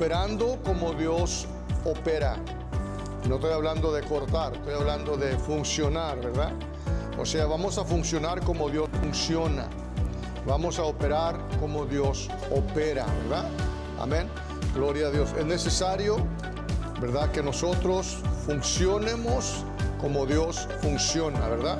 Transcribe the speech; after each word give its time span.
operando 0.00 0.58
como 0.64 0.94
Dios 0.94 1.46
opera. 1.84 2.38
No 3.28 3.34
estoy 3.34 3.52
hablando 3.52 3.92
de 3.92 4.00
cortar, 4.02 4.54
estoy 4.54 4.72
hablando 4.72 5.18
de 5.18 5.36
funcionar, 5.36 6.18
¿verdad? 6.18 6.52
O 7.18 7.26
sea, 7.26 7.44
vamos 7.44 7.76
a 7.76 7.84
funcionar 7.84 8.40
como 8.40 8.70
Dios 8.70 8.88
funciona. 8.98 9.68
Vamos 10.46 10.78
a 10.78 10.84
operar 10.84 11.38
como 11.60 11.84
Dios 11.84 12.30
opera, 12.50 13.04
¿verdad? 13.24 13.44
Amén. 14.00 14.26
Gloria 14.74 15.08
a 15.08 15.10
Dios. 15.10 15.34
Es 15.38 15.44
necesario, 15.44 16.16
¿verdad? 16.98 17.30
Que 17.30 17.42
nosotros 17.42 18.20
funcionemos 18.46 19.66
como 20.00 20.24
Dios 20.24 20.66
funciona, 20.80 21.46
¿verdad? 21.46 21.76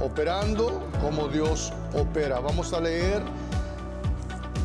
Operando 0.00 0.88
como 1.02 1.28
Dios 1.28 1.70
opera. 1.92 2.40
Vamos 2.40 2.72
a 2.72 2.80
leer 2.80 3.20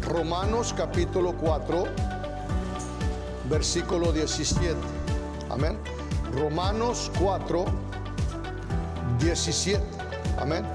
Romanos 0.03 0.73
capítulo 0.77 1.33
4, 1.33 2.06
versículo 3.49 4.11
17. 4.11 4.75
Amén. 5.49 5.77
Romanos 6.33 7.11
4, 7.19 7.65
17. 9.19 9.83
Amén. 10.39 10.65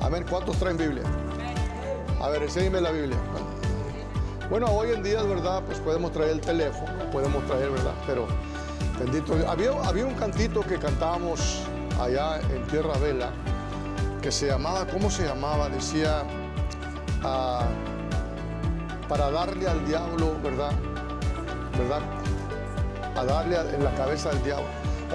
Amén. 0.00 0.24
¿Cuántos 0.28 0.56
traen 0.56 0.76
Biblia? 0.76 1.04
A 2.20 2.28
ver, 2.28 2.42
enséñeme 2.42 2.80
la 2.80 2.90
Biblia. 2.90 3.18
Bueno, 4.50 4.66
hoy 4.66 4.92
en 4.92 5.02
día, 5.02 5.22
¿verdad? 5.22 5.62
Pues 5.66 5.78
podemos 5.78 6.12
traer 6.12 6.30
el 6.30 6.40
teléfono, 6.40 6.90
podemos 7.12 7.44
traer, 7.46 7.70
¿verdad? 7.70 7.94
Pero 8.06 8.26
bendito 8.98 9.34
Dios. 9.36 9.46
Había, 9.46 9.70
había 9.82 10.06
un 10.06 10.14
cantito 10.14 10.62
que 10.62 10.78
cantábamos 10.78 11.62
allá 12.00 12.40
en 12.40 12.66
Tierra 12.68 12.96
Vela 12.98 13.30
que 14.22 14.32
se 14.32 14.46
llamaba, 14.46 14.86
¿cómo 14.86 15.10
se 15.10 15.24
llamaba? 15.24 15.68
Decía, 15.68 16.24
ah, 17.22 17.66
para 19.08 19.30
darle 19.30 19.68
al 19.68 19.86
diablo, 19.86 20.36
¿verdad? 20.42 20.72
¿Verdad? 21.78 22.00
A 23.16 23.24
darle 23.24 23.56
en 23.74 23.84
la 23.84 23.94
cabeza 23.94 24.30
al 24.30 24.42
diablo. 24.42 24.66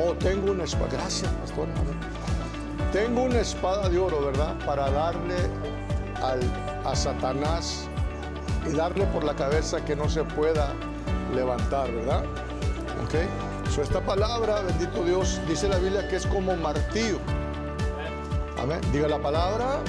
Oh, 0.01 0.13
tengo 0.13 0.51
una 0.51 0.63
espada. 0.63 0.89
Gracias, 0.91 1.31
pastor. 1.33 1.67
Tengo 2.91 3.23
una 3.23 3.39
espada 3.39 3.89
de 3.89 3.99
oro, 3.99 4.25
¿verdad? 4.25 4.55
Para 4.65 4.89
darle 4.89 5.35
al, 6.21 6.39
a 6.85 6.95
Satanás 6.95 7.87
y 8.67 8.75
darle 8.75 9.05
por 9.07 9.23
la 9.23 9.35
cabeza 9.35 9.83
que 9.83 9.95
no 9.95 10.09
se 10.09 10.23
pueda 10.23 10.73
levantar, 11.35 11.91
¿verdad? 11.91 12.23
¿Ok? 13.03 13.69
So, 13.71 13.81
esta 13.81 14.01
palabra, 14.01 14.61
bendito 14.61 15.03
Dios, 15.03 15.41
dice 15.47 15.67
la 15.67 15.77
Biblia 15.77 16.07
que 16.07 16.17
es 16.17 16.27
como 16.27 16.55
martillo. 16.55 17.17
Amén. 18.61 18.79
Diga 18.91 19.07
la 19.07 19.19
palabra, 19.19 19.79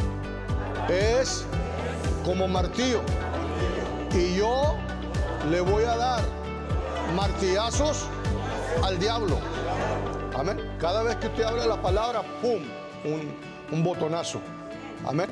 es 0.89 1.45
como 2.25 2.49
martillo. 2.49 3.03
Y 4.13 4.37
yo 4.37 4.77
le 5.51 5.61
voy 5.61 5.85
a 5.85 5.97
dar 5.97 6.21
martillazos 7.15 8.07
al 8.83 8.99
diablo. 8.99 9.39
Amén. 10.37 10.59
Cada 10.81 11.03
vez 11.03 11.17
que 11.17 11.29
usted 11.29 11.45
habla 11.45 11.67
la 11.67 11.81
palabra, 11.81 12.23
¡pum! 12.43 12.63
Un, 13.05 13.85
botonazo. 13.85 14.41
Amén. 15.07 15.29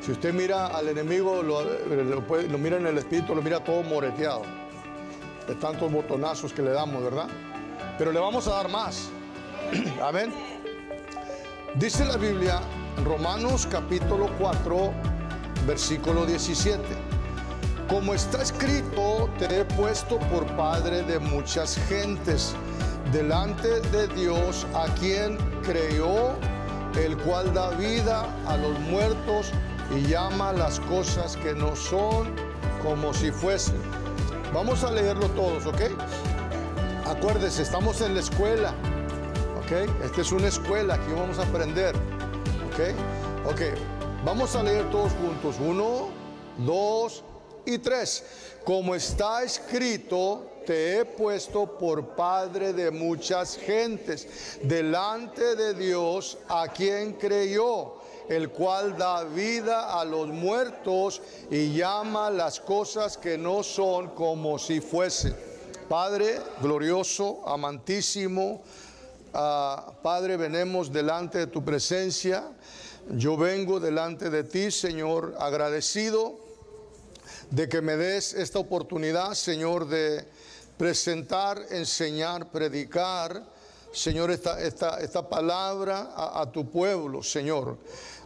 Si 0.00 0.12
usted 0.12 0.32
mira 0.32 0.66
al 0.68 0.88
enemigo, 0.88 1.42
lo, 1.42 1.62
lo, 1.62 2.58
mira 2.58 2.76
en 2.76 2.86
el 2.86 2.98
espíritu, 2.98 3.34
lo 3.34 3.42
mira 3.42 3.62
todo 3.62 3.82
moreteado. 3.82 4.42
De 5.46 5.54
tantos 5.54 5.90
botonazos 5.90 6.52
que 6.52 6.62
le 6.62 6.70
damos, 6.70 7.02
¿verdad? 7.02 7.28
Pero 7.98 8.12
le 8.12 8.20
vamos 8.20 8.48
a 8.48 8.52
dar 8.52 8.68
más. 8.68 9.08
Amén. 10.02 10.32
Dice 11.74 12.04
la 12.04 12.16
Biblia, 12.16 12.60
Romanos 13.04 13.68
capítulo 13.70 14.30
4, 14.38 14.92
versículo 15.66 16.24
17. 16.24 17.05
Como 17.88 18.14
está 18.14 18.42
escrito, 18.42 19.30
te 19.38 19.60
he 19.60 19.64
puesto 19.64 20.18
por 20.18 20.44
padre 20.56 21.02
de 21.04 21.20
muchas 21.20 21.78
gentes, 21.88 22.52
delante 23.12 23.80
de 23.80 24.08
Dios 24.08 24.66
a 24.74 24.86
quien 24.94 25.38
creyó, 25.62 26.34
el 27.00 27.16
cual 27.18 27.54
da 27.54 27.70
vida 27.70 28.26
a 28.48 28.56
los 28.56 28.76
muertos 28.80 29.52
y 29.94 30.08
llama 30.08 30.52
las 30.52 30.80
cosas 30.80 31.36
que 31.36 31.54
no 31.54 31.76
son 31.76 32.34
como 32.82 33.14
si 33.14 33.30
fuesen. 33.30 33.80
Vamos 34.52 34.82
a 34.82 34.90
leerlo 34.90 35.28
todos, 35.30 35.64
¿ok? 35.66 35.82
Acuérdese, 37.06 37.62
estamos 37.62 38.00
en 38.00 38.14
la 38.14 38.20
escuela, 38.20 38.74
¿ok? 39.60 40.04
Esta 40.04 40.20
es 40.22 40.32
una 40.32 40.48
escuela, 40.48 40.94
aquí 40.94 41.12
vamos 41.16 41.38
a 41.38 41.42
aprender, 41.42 41.94
¿ok? 42.66 43.48
Ok, 43.52 43.60
vamos 44.24 44.56
a 44.56 44.64
leer 44.64 44.90
todos 44.90 45.12
juntos. 45.12 45.56
Uno, 45.60 46.08
dos, 46.58 47.22
y 47.66 47.78
tres, 47.78 48.24
como 48.64 48.94
está 48.94 49.42
escrito, 49.42 50.50
te 50.66 50.98
he 50.98 51.04
puesto 51.04 51.78
por 51.78 52.16
padre 52.16 52.72
de 52.72 52.90
muchas 52.90 53.56
gentes, 53.56 54.58
delante 54.62 55.54
de 55.54 55.74
Dios 55.74 56.38
a 56.48 56.68
quien 56.68 57.12
creyó, 57.12 57.94
el 58.28 58.50
cual 58.50 58.96
da 58.96 59.22
vida 59.22 59.98
a 60.00 60.04
los 60.04 60.28
muertos 60.28 61.22
y 61.50 61.74
llama 61.74 62.30
las 62.30 62.58
cosas 62.58 63.16
que 63.16 63.38
no 63.38 63.62
son 63.62 64.08
como 64.08 64.58
si 64.58 64.80
fuesen. 64.80 65.36
Padre 65.88 66.40
glorioso, 66.60 67.42
amantísimo, 67.46 68.62
uh, 69.32 69.92
Padre, 70.02 70.36
venemos 70.36 70.92
delante 70.92 71.38
de 71.38 71.46
tu 71.46 71.64
presencia. 71.64 72.50
Yo 73.10 73.36
vengo 73.36 73.78
delante 73.78 74.30
de 74.30 74.42
ti, 74.42 74.72
Señor, 74.72 75.36
agradecido 75.38 76.45
de 77.50 77.68
que 77.68 77.80
me 77.80 77.96
des 77.96 78.34
esta 78.34 78.58
oportunidad, 78.58 79.34
Señor, 79.34 79.86
de 79.88 80.26
presentar, 80.76 81.60
enseñar, 81.70 82.50
predicar, 82.50 83.42
Señor, 83.92 84.30
esta, 84.30 84.60
esta, 84.60 85.00
esta 85.00 85.26
palabra 85.26 86.12
a, 86.14 86.50
tu 86.52 86.70
pueblo, 86.70 87.22
Señor. 87.22 87.78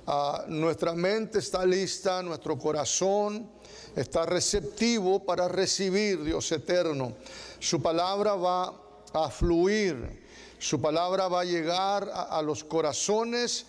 Ah, 0.07 0.45
nuestra 0.49 0.95
mente 0.95 1.39
está 1.39 1.65
lista, 1.65 2.23
nuestro 2.23 2.59
corazón 2.59 3.49
está 3.95 4.27
receptivo 4.27 5.25
para 5.25 5.47
recibir, 5.47 6.25
Dios 6.25 6.51
eterno. 6.51 7.13
Su 7.61 7.81
palabra 7.81 8.35
va 8.35 8.75
a 9.13 9.31
fluir, 9.31 10.25
su 10.59 10.81
palabra 10.81 11.29
va 11.29 11.43
a 11.43 11.45
llegar 11.45 12.11
a, 12.13 12.43
los 12.43 12.65
corazones 12.65 13.67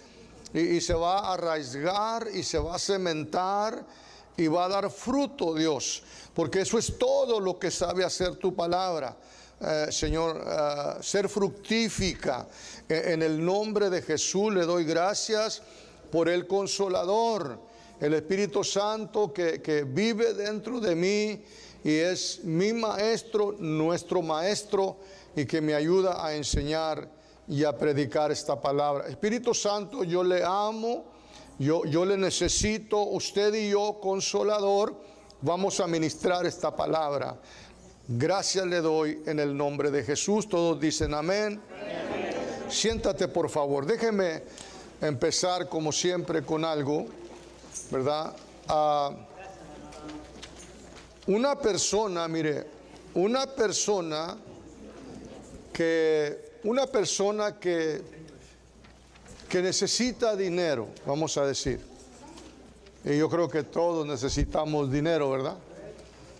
y, 0.53 0.59
y 0.61 0.81
se 0.81 0.95
va 0.95 1.19
a 1.19 1.33
arraigar 1.33 2.29
y 2.33 2.41
se 2.41 2.57
va 2.57 2.75
a 2.75 2.79
cementar 2.79 3.85
y 4.37 4.47
va 4.47 4.65
a 4.65 4.69
dar 4.69 4.89
fruto, 4.89 5.53
Dios, 5.53 6.03
porque 6.33 6.61
eso 6.61 6.77
es 6.77 6.97
todo 6.97 7.39
lo 7.39 7.59
que 7.59 7.71
sabe 7.71 8.03
hacer 8.03 8.35
tu 8.35 8.55
palabra. 8.55 9.15
Eh, 9.59 9.91
Señor, 9.91 10.43
eh, 10.43 11.03
ser 11.03 11.29
fructífica. 11.29 12.47
E, 12.89 13.13
en 13.13 13.21
el 13.21 13.43
nombre 13.43 13.89
de 13.89 14.01
Jesús 14.01 14.51
le 14.53 14.65
doy 14.65 14.85
gracias 14.85 15.61
por 16.11 16.27
el 16.29 16.47
consolador, 16.47 17.59
el 17.99 18.15
Espíritu 18.15 18.63
Santo 18.63 19.31
que, 19.31 19.61
que 19.61 19.83
vive 19.83 20.33
dentro 20.33 20.79
de 20.79 20.95
mí 20.95 21.43
y 21.83 21.95
es 21.95 22.43
mi 22.43 22.73
maestro, 22.73 23.55
nuestro 23.59 24.21
maestro, 24.21 24.97
y 25.35 25.45
que 25.45 25.61
me 25.61 25.73
ayuda 25.73 26.25
a 26.25 26.35
enseñar 26.35 27.09
y 27.47 27.63
a 27.63 27.77
predicar 27.77 28.31
esta 28.31 28.59
palabra. 28.59 29.07
Espíritu 29.07 29.53
Santo, 29.53 30.03
yo 30.03 30.23
le 30.23 30.43
amo 30.43 31.10
yo, 31.61 31.85
yo 31.85 32.05
le 32.05 32.17
necesito, 32.17 32.99
usted 33.03 33.53
y 33.53 33.69
yo, 33.69 33.99
consolador, 34.01 34.95
vamos 35.41 35.79
a 35.79 35.85
ministrar 35.85 36.45
esta 36.45 36.75
palabra. 36.75 37.37
Gracias 38.07 38.65
le 38.65 38.81
doy 38.81 39.21
en 39.27 39.39
el 39.39 39.55
nombre 39.55 39.91
de 39.91 40.03
Jesús. 40.03 40.49
Todos 40.49 40.79
dicen 40.79 41.13
amén. 41.13 41.61
Siéntate 42.67 43.27
por 43.27 43.47
favor. 43.47 43.85
Déjeme 43.85 44.41
empezar 45.01 45.69
como 45.69 45.91
siempre 45.91 46.41
con 46.41 46.65
algo, 46.65 47.05
¿verdad? 47.91 48.35
Ah, 48.67 49.11
una 51.27 51.59
persona, 51.59 52.27
mire, 52.27 52.65
una 53.13 53.45
persona 53.45 54.35
que, 55.71 56.57
una 56.63 56.87
persona 56.87 57.59
que 57.59 58.01
que 59.51 59.61
necesita 59.61 60.33
dinero, 60.37 60.87
vamos 61.05 61.35
a 61.35 61.45
decir. 61.45 61.81
Y 63.03 63.17
yo 63.17 63.29
creo 63.29 63.49
que 63.49 63.63
todos 63.63 64.07
necesitamos 64.07 64.89
dinero, 64.89 65.29
¿verdad? 65.29 65.57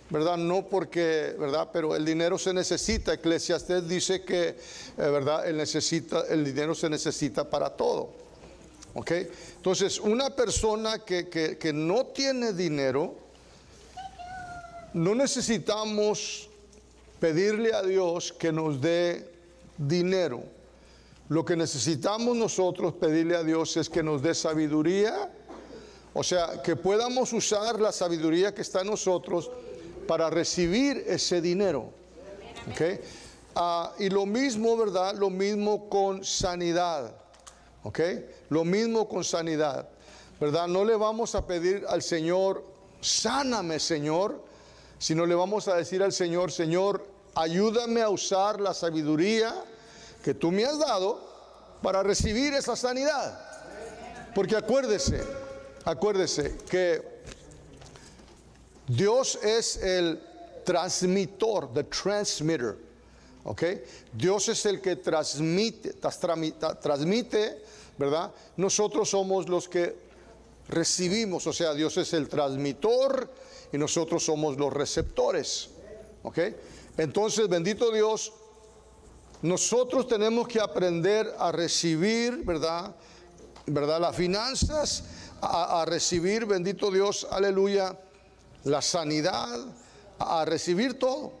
¿Verdad? 0.08 0.38
No 0.38 0.66
porque, 0.66 1.36
¿verdad? 1.38 1.68
Pero 1.74 1.94
el 1.94 2.06
dinero 2.06 2.38
se 2.38 2.54
necesita. 2.54 3.12
Eclesiastes 3.12 3.86
dice 3.86 4.22
que, 4.22 4.48
eh, 4.48 4.56
¿verdad? 4.96 5.46
El, 5.46 5.58
necesita, 5.58 6.22
el 6.30 6.42
dinero 6.42 6.74
se 6.74 6.88
necesita 6.88 7.50
para 7.50 7.68
todo. 7.68 8.14
¿Ok? 8.94 9.10
Entonces, 9.56 10.00
una 10.00 10.30
persona 10.30 11.00
que, 11.00 11.28
que 11.28 11.72
no 11.74 12.06
tiene 12.06 12.54
dinero, 12.54 13.14
no 14.94 15.14
necesitamos 15.14 16.48
pedirle 17.20 17.74
a 17.74 17.82
Dios 17.82 18.32
que 18.32 18.52
nos 18.52 18.80
dé 18.80 19.30
dinero. 19.76 20.44
Lo 21.32 21.46
que 21.46 21.56
necesitamos 21.56 22.36
nosotros 22.36 22.92
pedirle 22.92 23.34
a 23.34 23.42
Dios 23.42 23.78
es 23.78 23.88
que 23.88 24.02
nos 24.02 24.20
dé 24.20 24.34
sabiduría, 24.34 25.32
o 26.12 26.22
sea, 26.22 26.60
que 26.60 26.76
podamos 26.76 27.32
usar 27.32 27.80
la 27.80 27.90
sabiduría 27.90 28.54
que 28.54 28.60
está 28.60 28.82
en 28.82 28.88
nosotros 28.88 29.50
para 30.06 30.28
recibir 30.28 31.02
ese 31.06 31.40
dinero. 31.40 31.88
¿Ok? 32.70 33.00
Ah, 33.54 33.94
y 33.98 34.10
lo 34.10 34.26
mismo, 34.26 34.76
¿verdad? 34.76 35.14
Lo 35.14 35.30
mismo 35.30 35.88
con 35.88 36.22
sanidad. 36.22 37.16
¿Ok? 37.82 38.00
Lo 38.50 38.66
mismo 38.66 39.08
con 39.08 39.24
sanidad. 39.24 39.88
¿Verdad? 40.38 40.68
No 40.68 40.84
le 40.84 40.96
vamos 40.96 41.34
a 41.34 41.46
pedir 41.46 41.86
al 41.88 42.02
Señor, 42.02 42.62
sáname, 43.00 43.80
Señor, 43.80 44.44
sino 44.98 45.24
le 45.24 45.34
vamos 45.34 45.66
a 45.66 45.76
decir 45.76 46.02
al 46.02 46.12
Señor, 46.12 46.52
Señor, 46.52 47.06
ayúdame 47.34 48.02
a 48.02 48.10
usar 48.10 48.60
la 48.60 48.74
sabiduría 48.74 49.54
que 50.22 50.34
tú 50.34 50.50
me 50.50 50.64
has 50.64 50.78
dado 50.78 51.32
para 51.82 52.02
recibir 52.02 52.54
esa 52.54 52.76
sanidad. 52.76 53.38
Porque 54.34 54.56
acuérdese, 54.56 55.22
acuérdese 55.84 56.56
que 56.68 57.02
Dios 58.86 59.38
es 59.42 59.76
el 59.76 60.20
transmitor, 60.64 61.72
the 61.74 61.84
transmitter. 61.84 62.76
¿Ok? 63.44 63.62
Dios 64.12 64.48
es 64.48 64.64
el 64.66 64.80
que 64.80 64.96
transmite, 64.96 65.94
transmite, 65.94 67.62
¿verdad? 67.98 68.30
Nosotros 68.56 69.10
somos 69.10 69.48
los 69.48 69.68
que 69.68 69.96
recibimos, 70.68 71.46
o 71.48 71.52
sea, 71.52 71.74
Dios 71.74 71.96
es 71.96 72.12
el 72.12 72.28
transmitor 72.28 73.28
y 73.72 73.78
nosotros 73.78 74.24
somos 74.24 74.56
los 74.56 74.72
receptores. 74.72 75.70
¿Ok? 76.22 76.38
Entonces, 76.98 77.48
bendito 77.48 77.90
Dios, 77.90 78.32
nosotros 79.42 80.06
tenemos 80.06 80.46
que 80.46 80.60
aprender 80.60 81.34
a 81.38 81.50
recibir, 81.50 82.44
¿verdad? 82.44 82.94
¿Verdad? 83.66 84.00
Las 84.00 84.16
finanzas, 84.16 85.04
a, 85.40 85.84
recibir, 85.84 86.46
bendito 86.46 86.90
Dios, 86.90 87.26
aleluya, 87.30 87.98
la 88.64 88.80
sanidad, 88.80 89.58
a, 90.18 90.44
recibir 90.44 90.98
todo, 90.98 91.32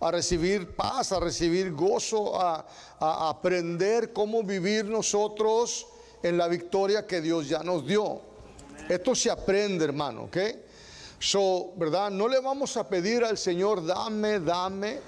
a 0.00 0.10
recibir 0.10 0.74
paz, 0.74 1.12
a 1.12 1.20
recibir 1.20 1.72
gozo, 1.72 2.40
a, 2.40 2.66
a 2.98 3.28
aprender 3.28 4.14
cómo 4.14 4.42
vivir 4.42 4.86
nosotros 4.86 5.86
en 6.22 6.38
la 6.38 6.48
victoria 6.48 7.06
que 7.06 7.20
Dios 7.20 7.48
ya 7.48 7.62
nos 7.62 7.86
dio. 7.86 8.22
Esto 8.88 9.14
se 9.14 9.30
aprende, 9.30 9.84
hermano, 9.84 10.24
¿ok? 10.24 10.36
So, 11.18 11.72
¿verdad? 11.76 12.10
No 12.10 12.26
le 12.26 12.40
vamos 12.40 12.78
a 12.78 12.88
pedir 12.88 13.22
al 13.22 13.36
Señor, 13.36 13.84
dame, 13.84 14.40
dame. 14.40 15.00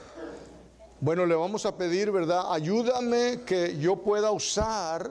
Bueno, 1.02 1.26
le 1.26 1.34
vamos 1.34 1.66
a 1.66 1.76
pedir, 1.76 2.12
¿verdad? 2.12 2.52
Ayúdame 2.52 3.40
que 3.44 3.76
yo 3.76 3.96
pueda 3.96 4.30
usar, 4.30 5.10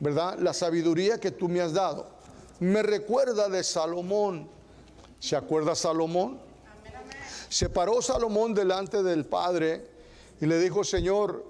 ¿verdad? 0.00 0.40
La 0.40 0.52
sabiduría 0.52 1.20
que 1.20 1.30
tú 1.30 1.48
me 1.48 1.60
has 1.60 1.72
dado. 1.72 2.08
Me 2.58 2.82
recuerda 2.82 3.48
de 3.48 3.62
Salomón. 3.62 4.48
¿Se 5.20 5.36
acuerda 5.36 5.76
Salomón? 5.76 6.40
Se 7.48 7.68
paró 7.68 8.02
Salomón 8.02 8.54
delante 8.54 9.04
del 9.04 9.24
Padre 9.24 9.86
y 10.40 10.46
le 10.46 10.58
dijo, 10.58 10.82
Señor, 10.82 11.44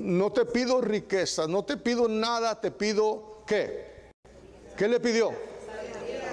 no 0.00 0.30
te 0.30 0.44
pido 0.44 0.80
riqueza, 0.80 1.48
no 1.48 1.64
te 1.64 1.78
pido 1.78 2.06
nada, 2.06 2.60
te 2.60 2.70
pido 2.70 3.42
qué. 3.44 4.12
¿Qué 4.76 4.86
le 4.86 5.00
pidió? 5.00 5.32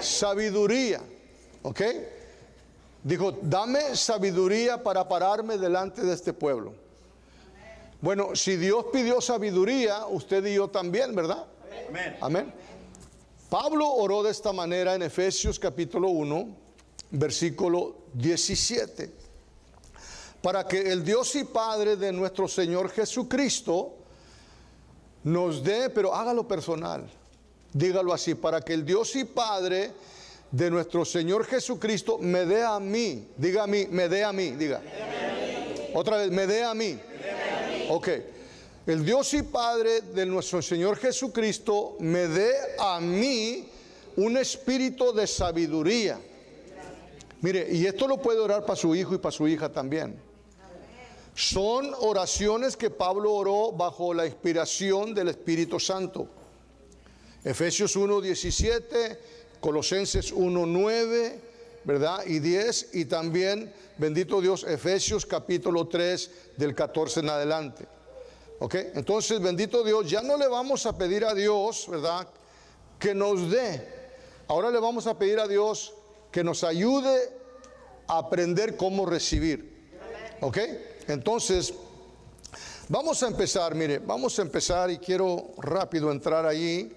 Sabiduría. 0.00 1.00
¿Ok? 1.62 1.80
Dijo, 3.08 3.38
dame 3.40 3.96
sabiduría 3.96 4.82
para 4.82 5.08
pararme 5.08 5.56
delante 5.56 6.02
de 6.02 6.12
este 6.12 6.34
pueblo. 6.34 6.74
Bueno, 8.02 8.36
si 8.36 8.56
Dios 8.56 8.84
pidió 8.92 9.22
sabiduría, 9.22 10.04
usted 10.08 10.44
y 10.44 10.56
yo 10.56 10.68
también, 10.68 11.14
¿verdad? 11.14 11.46
Amén. 11.88 12.16
Amén. 12.20 12.54
Pablo 13.48 13.90
oró 13.90 14.22
de 14.22 14.30
esta 14.30 14.52
manera 14.52 14.94
en 14.94 15.00
Efesios 15.00 15.58
capítulo 15.58 16.08
1, 16.08 16.48
versículo 17.12 17.96
17. 18.12 19.10
Para 20.42 20.68
que 20.68 20.92
el 20.92 21.02
Dios 21.02 21.34
y 21.34 21.44
Padre 21.44 21.96
de 21.96 22.12
nuestro 22.12 22.46
Señor 22.46 22.90
Jesucristo 22.90 23.94
nos 25.24 25.64
dé, 25.64 25.88
pero 25.88 26.14
hágalo 26.14 26.46
personal, 26.46 27.08
dígalo 27.72 28.12
así, 28.12 28.34
para 28.34 28.60
que 28.60 28.74
el 28.74 28.84
Dios 28.84 29.16
y 29.16 29.24
Padre 29.24 29.94
de 30.50 30.70
nuestro 30.70 31.04
Señor 31.04 31.44
Jesucristo 31.44 32.18
me 32.18 32.46
dé 32.46 32.62
a 32.62 32.80
mí. 32.80 33.28
Diga 33.36 33.64
a 33.64 33.66
mí, 33.66 33.86
me 33.90 34.08
dé 34.08 34.24
a 34.24 34.32
mí, 34.32 34.50
diga. 34.52 34.80
Otra 35.94 36.18
vez, 36.18 36.30
me 36.30 36.46
dé 36.46 36.64
a 36.64 36.74
mí. 36.74 36.98
Ok. 37.90 38.08
El 38.86 39.04
Dios 39.04 39.34
y 39.34 39.42
Padre 39.42 40.00
de 40.00 40.24
nuestro 40.24 40.62
Señor 40.62 40.96
Jesucristo 40.96 41.96
me 42.00 42.26
dé 42.26 42.52
a 42.78 43.00
mí 43.00 43.68
un 44.16 44.36
espíritu 44.38 45.12
de 45.12 45.26
sabiduría. 45.26 46.18
Mire, 47.40 47.68
y 47.70 47.86
esto 47.86 48.08
lo 48.08 48.16
puede 48.16 48.40
orar 48.40 48.64
para 48.64 48.76
su 48.76 48.94
hijo 48.94 49.14
y 49.14 49.18
para 49.18 49.32
su 49.32 49.46
hija 49.46 49.70
también. 49.70 50.18
Son 51.34 51.94
oraciones 52.00 52.76
que 52.76 52.90
Pablo 52.90 53.32
oró 53.32 53.70
bajo 53.70 54.12
la 54.12 54.26
inspiración 54.26 55.14
del 55.14 55.28
Espíritu 55.28 55.78
Santo. 55.78 56.26
Efesios 57.44 57.94
1, 57.94 58.20
17 58.20 59.18
Colosenses 59.60 60.32
1, 60.32 60.66
9, 60.66 61.40
¿verdad? 61.84 62.24
Y 62.26 62.38
10, 62.38 62.90
y 62.94 63.04
también, 63.06 63.72
bendito 63.96 64.40
Dios, 64.40 64.64
Efesios 64.64 65.26
capítulo 65.26 65.88
3 65.88 66.30
del 66.56 66.74
14 66.74 67.20
en 67.20 67.30
adelante. 67.30 67.86
¿Ok? 68.60 68.74
Entonces, 68.94 69.40
bendito 69.40 69.84
Dios, 69.84 70.10
ya 70.10 70.22
no 70.22 70.36
le 70.36 70.48
vamos 70.48 70.84
a 70.86 70.96
pedir 70.96 71.24
a 71.24 71.34
Dios, 71.34 71.86
¿verdad? 71.88 72.28
Que 72.98 73.14
nos 73.14 73.50
dé. 73.50 73.86
Ahora 74.48 74.70
le 74.70 74.80
vamos 74.80 75.06
a 75.06 75.16
pedir 75.16 75.38
a 75.38 75.46
Dios 75.46 75.94
que 76.32 76.42
nos 76.42 76.64
ayude 76.64 77.32
a 78.06 78.18
aprender 78.18 78.76
cómo 78.76 79.06
recibir. 79.06 79.90
¿Ok? 80.40 80.58
Entonces, 81.06 81.72
vamos 82.88 83.22
a 83.22 83.28
empezar, 83.28 83.74
mire, 83.74 83.98
vamos 83.98 84.38
a 84.38 84.42
empezar 84.42 84.90
y 84.90 84.98
quiero 84.98 85.52
rápido 85.58 86.10
entrar 86.10 86.46
ahí 86.46 86.92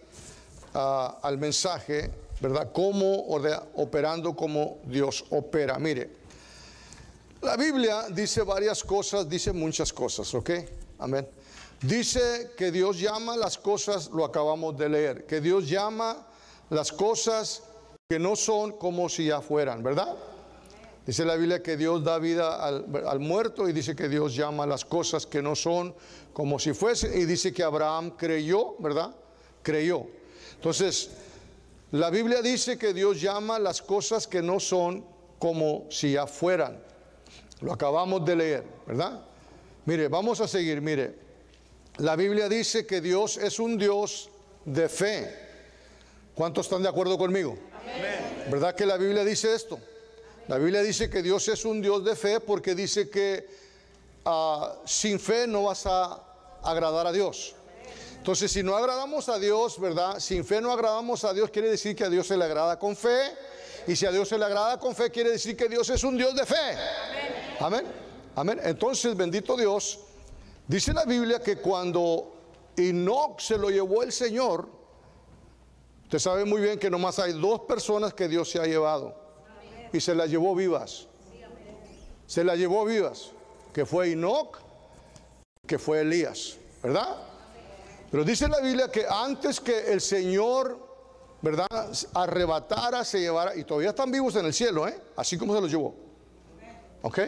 ah, 0.73 1.19
al 1.21 1.37
mensaje. 1.37 2.09
¿Verdad? 2.41 2.71
Cómo 2.73 3.27
operando 3.75 4.35
como 4.35 4.79
Dios 4.83 5.23
opera. 5.29 5.77
Mire, 5.77 6.09
la 7.41 7.55
Biblia 7.55 8.07
dice 8.09 8.41
varias 8.41 8.83
cosas, 8.83 9.29
dice 9.29 9.53
muchas 9.53 9.93
cosas, 9.93 10.33
¿ok? 10.33 10.49
Amén. 10.99 11.27
Dice 11.81 12.51
que 12.57 12.71
Dios 12.71 12.99
llama 12.99 13.37
las 13.37 13.57
cosas, 13.57 14.09
lo 14.09 14.25
acabamos 14.25 14.77
de 14.77 14.89
leer, 14.89 15.25
que 15.25 15.39
Dios 15.39 15.67
llama 15.67 16.27
las 16.69 16.91
cosas 16.91 17.63
que 18.09 18.19
no 18.19 18.35
son 18.35 18.73
como 18.73 19.07
si 19.07 19.27
ya 19.27 19.41
fueran, 19.41 19.81
¿verdad? 19.81 20.15
Dice 21.05 21.25
la 21.25 21.35
Biblia 21.35 21.63
que 21.63 21.77
Dios 21.77 22.03
da 22.03 22.19
vida 22.19 22.63
al, 22.63 22.85
al, 23.07 23.19
muerto 23.19 23.67
y 23.67 23.73
dice 23.73 23.95
que 23.95 24.07
Dios 24.07 24.35
llama 24.35 24.67
las 24.67 24.85
cosas 24.85 25.25
que 25.25 25.41
no 25.41 25.55
son 25.55 25.95
como 26.33 26.59
si 26.59 26.73
fuesen. 26.73 27.19
Y 27.19 27.25
dice 27.25 27.51
que 27.51 27.63
Abraham 27.63 28.11
creyó, 28.11 28.75
¿verdad? 28.77 29.15
Creyó. 29.63 30.05
Entonces, 30.55 31.09
la 31.91 32.09
Biblia 32.09 32.41
dice 32.41 32.77
que 32.77 32.93
Dios 32.93 33.19
llama 33.19 33.59
las 33.59 33.81
cosas 33.81 34.27
que 34.27 34.41
no 34.41 34.59
son 34.59 35.05
como 35.39 35.87
si 35.89 36.13
ya 36.13 36.25
fueran. 36.25 36.81
Lo 37.59 37.73
acabamos 37.73 38.23
de 38.25 38.35
leer, 38.35 38.63
¿verdad? 38.87 39.25
Mire, 39.85 40.07
vamos 40.07 40.39
a 40.39 40.47
seguir, 40.47 40.81
mire. 40.81 41.15
La 41.97 42.15
Biblia 42.15 42.47
dice 42.47 42.85
que 42.85 43.01
Dios 43.01 43.37
es 43.37 43.59
un 43.59 43.77
Dios 43.77 44.29
de 44.63 44.87
fe. 44.87 45.35
¿Cuántos 46.33 46.67
están 46.67 46.81
de 46.81 46.89
acuerdo 46.89 47.17
conmigo? 47.17 47.57
¿Verdad 48.49 48.73
que 48.73 48.85
la 48.85 48.97
Biblia 48.97 49.25
dice 49.25 49.53
esto? 49.53 49.77
La 50.47 50.57
Biblia 50.57 50.81
dice 50.81 51.09
que 51.09 51.21
Dios 51.21 51.47
es 51.49 51.65
un 51.65 51.81
Dios 51.81 52.03
de 52.05 52.15
fe 52.15 52.39
porque 52.39 52.73
dice 52.73 53.09
que 53.09 53.47
ah, 54.25 54.75
sin 54.85 55.19
fe 55.19 55.45
no 55.45 55.63
vas 55.63 55.85
a 55.85 56.23
agradar 56.63 57.07
a 57.07 57.11
Dios. 57.11 57.55
Entonces, 58.21 58.51
si 58.51 58.61
no 58.61 58.77
agradamos 58.77 59.29
a 59.29 59.39
Dios, 59.39 59.79
¿verdad? 59.79 60.19
Sin 60.19 60.45
fe 60.45 60.61
no 60.61 60.71
agradamos 60.71 61.23
a 61.23 61.33
Dios, 61.33 61.49
quiere 61.49 61.71
decir 61.71 61.95
que 61.95 62.03
a 62.03 62.09
Dios 62.09 62.27
se 62.27 62.37
le 62.37 62.45
agrada 62.45 62.77
con 62.77 62.95
fe. 62.95 63.19
Y 63.87 63.95
si 63.95 64.05
a 64.05 64.11
Dios 64.11 64.29
se 64.29 64.37
le 64.37 64.45
agrada 64.45 64.79
con 64.79 64.93
fe, 64.93 65.09
quiere 65.09 65.31
decir 65.31 65.57
que 65.57 65.67
Dios 65.67 65.89
es 65.89 66.03
un 66.03 66.15
Dios 66.15 66.35
de 66.35 66.45
fe. 66.45 66.77
Amén. 67.59 67.83
Amén. 68.35 68.61
Entonces, 68.63 69.17
bendito 69.17 69.57
Dios, 69.57 70.01
dice 70.67 70.93
la 70.93 71.03
Biblia 71.05 71.39
que 71.39 71.57
cuando 71.57 72.31
Enoch 72.77 73.39
se 73.39 73.57
lo 73.57 73.71
llevó 73.71 74.03
el 74.03 74.11
Señor, 74.11 74.69
usted 76.03 76.19
sabe 76.19 76.45
muy 76.45 76.61
bien 76.61 76.77
que 76.77 76.91
nomás 76.91 77.17
hay 77.17 77.33
dos 77.33 77.61
personas 77.61 78.13
que 78.13 78.27
Dios 78.27 78.51
se 78.51 78.59
ha 78.59 78.67
llevado. 78.67 79.15
Y 79.91 79.99
se 79.99 80.13
las 80.13 80.29
llevó 80.29 80.53
vivas. 80.53 81.07
Se 82.27 82.43
las 82.43 82.59
llevó 82.59 82.85
vivas. 82.85 83.31
Que 83.73 83.83
fue 83.83 84.11
Enoch, 84.11 84.59
que 85.65 85.79
fue 85.79 86.01
Elías. 86.01 86.57
¿Verdad? 86.83 87.30
Pero 88.11 88.25
dice 88.25 88.49
la 88.49 88.59
Biblia 88.59 88.91
que 88.91 89.05
antes 89.07 89.61
que 89.61 89.93
el 89.93 90.01
Señor, 90.01 90.77
¿verdad?, 91.41 91.89
arrebatara, 92.13 93.05
se 93.05 93.21
llevara, 93.21 93.55
y 93.55 93.63
todavía 93.63 93.91
están 93.91 94.11
vivos 94.11 94.35
en 94.35 94.45
el 94.45 94.53
cielo, 94.53 94.85
¿eh? 94.85 94.99
Así 95.15 95.37
como 95.37 95.55
se 95.55 95.61
los 95.61 95.71
llevó. 95.71 95.95
¿Ok? 97.03 97.19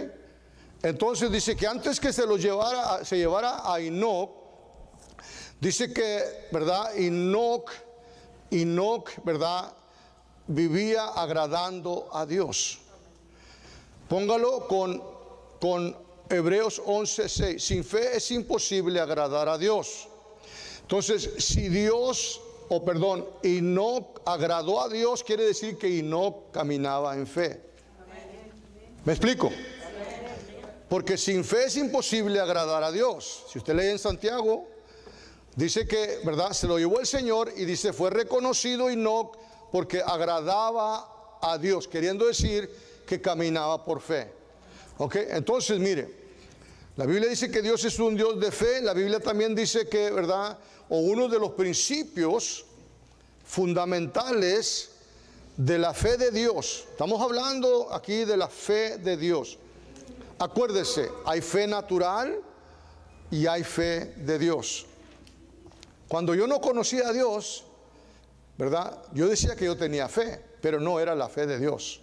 Entonces 0.82 1.32
dice 1.32 1.56
que 1.56 1.66
antes 1.66 2.02
que 2.02 2.12
se 2.12 2.28
los 2.28 2.42
llevara, 2.42 3.06
se 3.06 3.16
llevara 3.16 3.62
a 3.64 3.80
Enoch, 3.80 4.32
dice 5.62 5.94
que, 5.94 6.50
¿verdad? 6.52 6.98
Enoch, 6.98 7.72
Enoch, 8.52 9.10
¿verdad? 9.24 9.72
Vivía 10.48 11.06
agradando 11.06 12.10
a 12.12 12.26
Dios. 12.26 12.82
Póngalo 14.10 14.68
con, 14.68 15.02
con 15.62 15.98
Hebreos 16.30 16.82
11:6. 16.86 17.58
Sin 17.60 17.86
fe 17.86 18.18
es 18.18 18.30
imposible 18.32 19.00
agradar 19.00 19.48
a 19.48 19.58
Dios. 19.58 20.10
Entonces, 20.84 21.30
si 21.40 21.70
Dios, 21.70 22.40
o 22.70 22.86
perdón, 22.86 23.26
y 23.42 23.62
no 23.62 24.14
agradó 24.26 24.82
a 24.82 24.90
Dios, 24.90 25.24
quiere 25.24 25.44
decir 25.44 25.78
que 25.78 25.90
y 25.90 26.04
no 26.04 26.44
caminaba 26.52 27.16
en 27.16 27.26
fe. 27.26 27.62
¿Me 29.04 29.14
explico? 29.14 29.52
Porque 30.88 31.18
sin 31.18 31.44
fe 31.44 31.66
es 31.66 31.78
imposible 31.78 32.40
agradar 32.40 32.84
a 32.84 32.92
Dios. 32.92 33.46
Si 33.50 33.58
usted 33.58 33.74
lee 33.74 33.88
en 33.88 34.00
Santiago, 34.00 34.68
dice 35.56 35.88
que, 35.88 36.20
¿verdad? 36.24 36.52
Se 36.52 36.68
lo 36.68 36.78
llevó 36.78 37.00
el 37.00 37.08
Señor 37.08 37.52
y 37.56 37.66
dice, 37.66 37.92
fue 37.92 38.10
reconocido 38.10 38.92
y 38.92 38.96
no 38.96 39.32
porque 39.72 40.02
agradaba 40.06 41.38
a 41.42 41.58
Dios, 41.58 41.88
queriendo 41.88 42.28
decir 42.28 42.70
que 43.08 43.20
caminaba 43.20 43.84
por 43.84 44.02
fe. 44.02 44.32
¿Ok? 44.98 45.16
Entonces, 45.30 45.80
mire, 45.80 46.23
la 46.96 47.06
Biblia 47.08 47.28
dice 47.28 47.50
que 47.50 47.62
Dios 47.62 47.84
es 47.86 47.98
un 47.98 48.16
Dios 48.16 48.40
de 48.40 48.52
fe, 48.52 48.82
la 48.82 48.94
Biblia 48.94 49.20
también 49.20 49.56
dice 49.56 49.88
que, 49.88 50.12
¿verdad? 50.12 50.58
O 50.90 51.00
uno 51.00 51.28
de 51.28 51.40
los 51.40 51.52
principios 51.52 52.66
fundamentales 53.44 54.92
de 55.58 55.80
la 55.80 55.94
fe 55.94 56.18
de 56.18 56.30
Dios. 56.30 56.86
Estamos 56.92 57.20
hablando 57.20 57.92
aquí 57.92 58.26
de 58.26 58.38
la 58.38 58.48
fe 58.48 58.98
de 58.98 59.18
Dios. 59.18 59.58
Acuérdese, 60.38 61.10
hay 61.26 61.42
fe 61.42 61.66
natural 61.66 62.40
y 63.32 63.48
hay 63.48 63.64
fe 63.64 64.14
de 64.18 64.38
Dios. 64.38 64.86
Cuando 66.08 66.36
yo 66.36 66.46
no 66.46 66.62
conocía 66.62 67.08
a 67.08 67.14
Dios, 67.14 67.64
¿verdad? 68.56 69.02
Yo 69.14 69.28
decía 69.28 69.56
que 69.56 69.66
yo 69.66 69.76
tenía 69.76 70.08
fe, 70.08 70.40
pero 70.62 70.80
no 70.80 71.00
era 71.00 71.16
la 71.16 71.28
fe 71.28 71.48
de 71.48 71.58
Dios. 71.58 72.03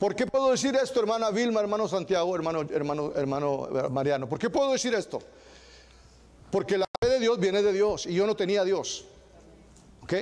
¿Por 0.00 0.16
qué 0.16 0.26
puedo 0.26 0.50
decir 0.50 0.74
esto, 0.82 0.98
hermana 0.98 1.30
Vilma, 1.30 1.60
hermano 1.60 1.86
Santiago, 1.86 2.34
hermano, 2.34 2.62
hermano, 2.62 3.12
hermano 3.14 3.68
Mariano? 3.90 4.26
¿Por 4.26 4.38
qué 4.38 4.48
puedo 4.48 4.72
decir 4.72 4.94
esto? 4.94 5.20
Porque 6.50 6.78
la 6.78 6.86
fe 6.98 7.10
de 7.10 7.20
Dios 7.20 7.38
viene 7.38 7.60
de 7.60 7.70
Dios 7.70 8.06
y 8.06 8.14
yo 8.14 8.26
no 8.26 8.34
tenía 8.34 8.62
a 8.62 8.64
Dios. 8.64 9.04
¿Ok? 10.02 10.14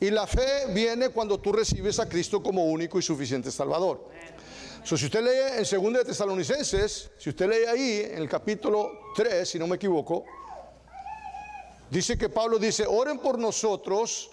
Y 0.00 0.10
la 0.10 0.26
fe 0.26 0.72
viene 0.72 1.10
cuando 1.10 1.36
tú 1.38 1.52
recibes 1.52 2.00
a 2.00 2.08
Cristo 2.08 2.42
como 2.42 2.64
único 2.64 2.98
y 2.98 3.02
suficiente 3.02 3.50
Salvador. 3.50 4.08
si 4.82 4.94
usted 4.94 5.22
lee 5.22 5.62
en 5.62 5.82
2 5.84 5.92
de 5.92 6.04
Tesalonicenses, 6.06 7.10
si 7.18 7.28
usted 7.28 7.46
lee 7.46 7.66
ahí 7.66 8.08
en 8.10 8.16
el 8.16 8.30
capítulo 8.30 8.90
3, 9.14 9.46
si 9.46 9.58
no 9.58 9.66
me 9.66 9.76
equivoco, 9.76 10.24
dice 11.90 12.16
que 12.16 12.30
Pablo 12.30 12.58
dice, 12.58 12.86
oren 12.88 13.18
por 13.18 13.38
nosotros, 13.38 14.30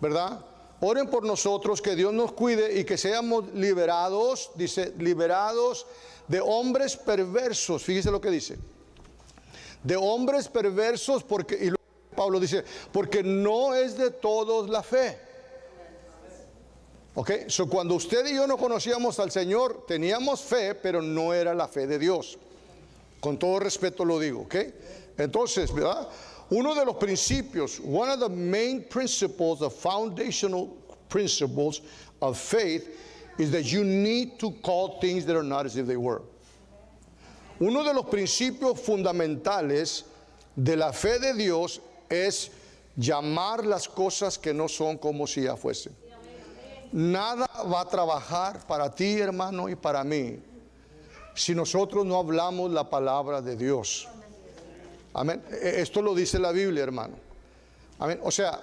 ¿verdad? 0.00 0.42
Oren 0.80 1.08
por 1.08 1.24
nosotros, 1.24 1.82
que 1.82 1.96
Dios 1.96 2.12
nos 2.12 2.32
cuide 2.32 2.78
y 2.78 2.84
que 2.84 2.96
seamos 2.96 3.52
liberados, 3.54 4.50
dice, 4.54 4.94
liberados 4.98 5.86
de 6.28 6.40
hombres 6.40 6.96
perversos. 6.96 7.82
Fíjese 7.82 8.10
lo 8.10 8.20
que 8.20 8.30
dice. 8.30 8.58
De 9.82 9.96
hombres 9.96 10.48
perversos, 10.48 11.24
porque, 11.24 11.56
y 11.56 12.14
Pablo 12.14 12.38
dice, 12.38 12.64
porque 12.92 13.22
no 13.22 13.74
es 13.74 13.98
de 13.98 14.10
todos 14.10 14.68
la 14.68 14.82
fe. 14.82 15.18
Ok, 17.14 17.32
so 17.48 17.68
cuando 17.68 17.96
usted 17.96 18.24
y 18.26 18.34
yo 18.34 18.46
no 18.46 18.56
conocíamos 18.56 19.18
al 19.18 19.32
Señor, 19.32 19.84
teníamos 19.88 20.42
fe, 20.42 20.76
pero 20.76 21.02
no 21.02 21.34
era 21.34 21.52
la 21.54 21.66
fe 21.66 21.88
de 21.88 21.98
Dios. 21.98 22.38
Con 23.18 23.36
todo 23.36 23.58
respeto 23.58 24.04
lo 24.04 24.20
digo, 24.20 24.42
ok. 24.42 24.54
Entonces, 25.16 25.74
¿verdad? 25.74 26.08
Uno 26.50 26.74
de 26.74 26.84
los 26.84 26.96
principios, 26.96 27.78
one 27.80 28.08
of 28.08 28.20
the 28.20 28.28
main 28.28 28.82
principles, 28.84 29.60
the 29.60 29.70
foundational 29.70 30.68
principles 31.08 31.82
of 32.22 32.38
faith, 32.38 32.88
is 33.38 33.50
that 33.50 33.70
you 33.70 33.84
need 33.84 34.38
to 34.38 34.50
call 34.62 34.98
things 35.00 35.26
that 35.26 35.36
are 35.36 35.42
not 35.42 35.66
as 35.66 35.76
if 35.76 35.86
they 35.86 35.96
were. 35.96 36.22
Uno 37.60 37.82
de 37.82 37.92
los 37.92 38.04
principios 38.06 38.80
fundamentales 38.80 40.04
de 40.56 40.76
la 40.76 40.92
fe 40.92 41.18
de 41.18 41.34
Dios 41.34 41.80
es 42.10 42.50
llamar 42.98 43.64
las 43.64 43.86
cosas 43.86 44.40
que 44.40 44.52
no 44.52 44.68
son 44.68 44.96
como 44.96 45.26
si 45.26 45.42
ya 45.42 45.54
fuesen. 45.54 45.92
Nada 46.92 47.46
va 47.64 47.82
a 47.82 47.84
trabajar 47.84 48.66
para 48.66 48.88
ti, 48.90 49.20
hermano, 49.20 49.68
y 49.68 49.74
para 49.74 50.02
mí, 50.02 50.38
si 51.34 51.54
nosotros 51.54 52.06
no 52.06 52.18
hablamos 52.18 52.70
la 52.72 52.88
palabra 52.88 53.42
de 53.42 53.56
Dios. 53.56 54.08
Amén. 55.14 55.42
E, 55.50 55.80
esto 55.80 56.02
lo 56.02 56.14
dice 56.14 56.38
la 56.38 56.52
Biblia, 56.52 56.82
hermano. 56.82 57.16
Amén. 57.98 58.20
O 58.22 58.30
sea, 58.30 58.60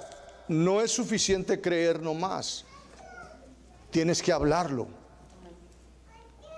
no 0.48 0.82
es 0.82 0.92
suficiente 0.92 1.60
creer 1.60 2.02
nomás. 2.02 2.66
Tienes 3.92 4.22
que 4.22 4.32
hablarlo. 4.32 4.88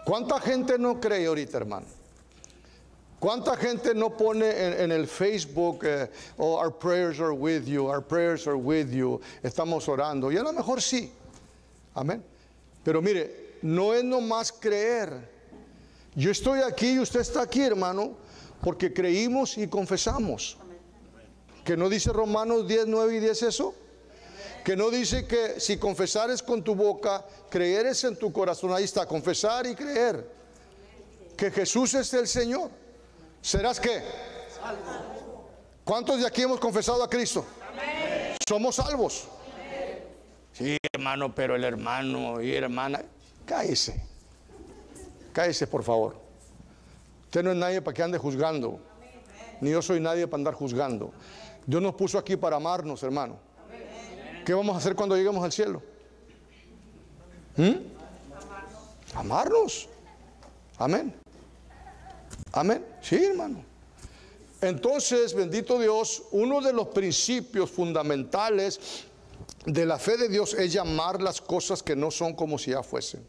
¿Cuánta 0.06 0.40
gente 0.40 0.78
no 0.78 1.00
cree 1.00 1.28
ahorita, 1.28 1.58
hermano? 1.58 1.86
¿Cuánta 3.20 3.58
gente 3.58 3.96
no 3.96 4.16
pone 4.16 4.82
en, 4.84 4.92
el 4.92 5.08
Facebook, 5.08 5.84
eh, 5.84 6.10
oh, 6.38 6.60
our 6.60 6.72
prayers 6.72 7.20
are 7.20 7.34
with 7.34 7.66
you, 7.66 7.88
our 7.88 8.02
prayers 8.02 8.46
are 8.48 8.56
with 8.56 8.92
you, 8.92 9.20
estamos 9.42 9.88
orando? 9.88 10.32
Y 10.32 10.38
a 10.38 10.44
lo 10.44 10.54
mejor 10.54 10.82
sí. 10.84 11.12
Amén. 11.96 12.24
Pero 12.84 13.02
mire, 13.02 13.58
no 13.64 13.96
es 13.96 14.04
nomás 14.04 14.52
creer. 14.52 15.28
Yo 16.16 16.30
estoy 16.30 16.60
aquí 16.62 16.94
y 16.94 17.00
usted 17.00 17.22
está 17.22 17.42
aquí, 17.42 17.64
hermano 17.64 18.16
porque 18.62 18.94
creímos 18.94 19.58
y 19.58 19.68
confesamos. 19.68 20.58
Que 21.64 21.76
no 21.76 21.90
dice 21.90 22.12
Romanos 22.12 22.68
10, 22.68 22.88
9 22.88 23.16
y 23.16 23.20
10 23.20 23.44
eso. 23.44 23.76
Que 24.64 24.76
no 24.76 24.90
dice 24.90 25.28
que 25.28 25.60
si 25.60 25.78
confesares 25.78 26.44
con 26.44 26.64
tu 26.64 26.76
boca, 26.76 27.26
creeres 27.50 28.04
en 28.04 28.18
tu 28.18 28.32
corazón. 28.32 28.74
Ahí 28.74 28.84
está, 28.84 29.06
confesar 29.06 29.66
y 29.66 29.76
creer. 29.76 30.30
Que 31.36 31.52
Jesús 31.52 31.94
es 31.94 32.14
el 32.14 32.28
Señor. 32.28 32.70
¿Serás 33.42 33.80
qué? 33.80 34.02
¿Cuántos 35.84 36.20
de 36.20 36.28
aquí 36.28 36.42
hemos 36.42 36.60
confesado 36.60 37.04
a 37.04 37.10
Cristo? 37.10 37.46
Somos 38.48 38.76
salvos. 38.76 39.28
Sí, 40.52 40.76
hermano, 40.94 41.34
pero 41.34 41.56
el 41.56 41.64
hermano 41.64 42.42
y 42.42 42.54
hermana, 42.54 43.04
cállese. 43.46 44.04
Cállese, 45.32 45.68
por 45.68 45.84
favor. 45.84 46.27
Usted 47.28 47.44
no 47.44 47.52
es 47.52 47.58
nadie 47.58 47.82
para 47.82 47.94
que 47.94 48.04
ande 48.04 48.18
juzgando. 48.18 48.80
Ni 49.60 49.72
yo 49.72 49.82
soy 49.82 50.00
nadie 50.00 50.28
para 50.28 50.40
andar 50.40 50.54
juzgando. 50.54 51.12
Dios 51.66 51.82
nos 51.82 51.94
puso 51.96 52.18
aquí 52.18 52.38
para 52.38 52.56
amarnos, 52.56 53.04
hermano. 53.04 53.38
¿Qué 54.46 54.54
vamos 54.54 54.74
a 54.76 54.78
hacer 54.78 54.96
cuando 54.96 55.18
lleguemos 55.18 55.44
al 55.44 55.52
cielo? 55.52 55.82
¿Mm? 57.58 57.74
Amarnos. 59.14 59.90
Amén. 60.78 61.14
Amén. 62.54 62.86
Sí, 63.02 63.22
hermano. 63.26 63.62
Entonces, 64.62 65.34
bendito 65.34 65.78
Dios, 65.80 66.24
uno 66.32 66.62
de 66.62 66.72
los 66.72 66.88
principios 66.88 67.70
fundamentales 67.70 68.80
de 69.66 69.86
la 69.86 70.00
fe 70.00 70.16
de 70.16 70.30
Dios 70.30 70.54
es 70.54 70.72
llamar 70.72 71.22
las 71.22 71.42
cosas 71.42 71.84
que 71.84 71.96
no 71.96 72.10
son 72.10 72.34
como 72.34 72.58
si 72.58 72.72
ya 72.72 72.84
fuesen. 72.84 73.22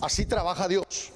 Así 0.00 0.26
trabaja 0.26 0.68
Dios. 0.68 1.10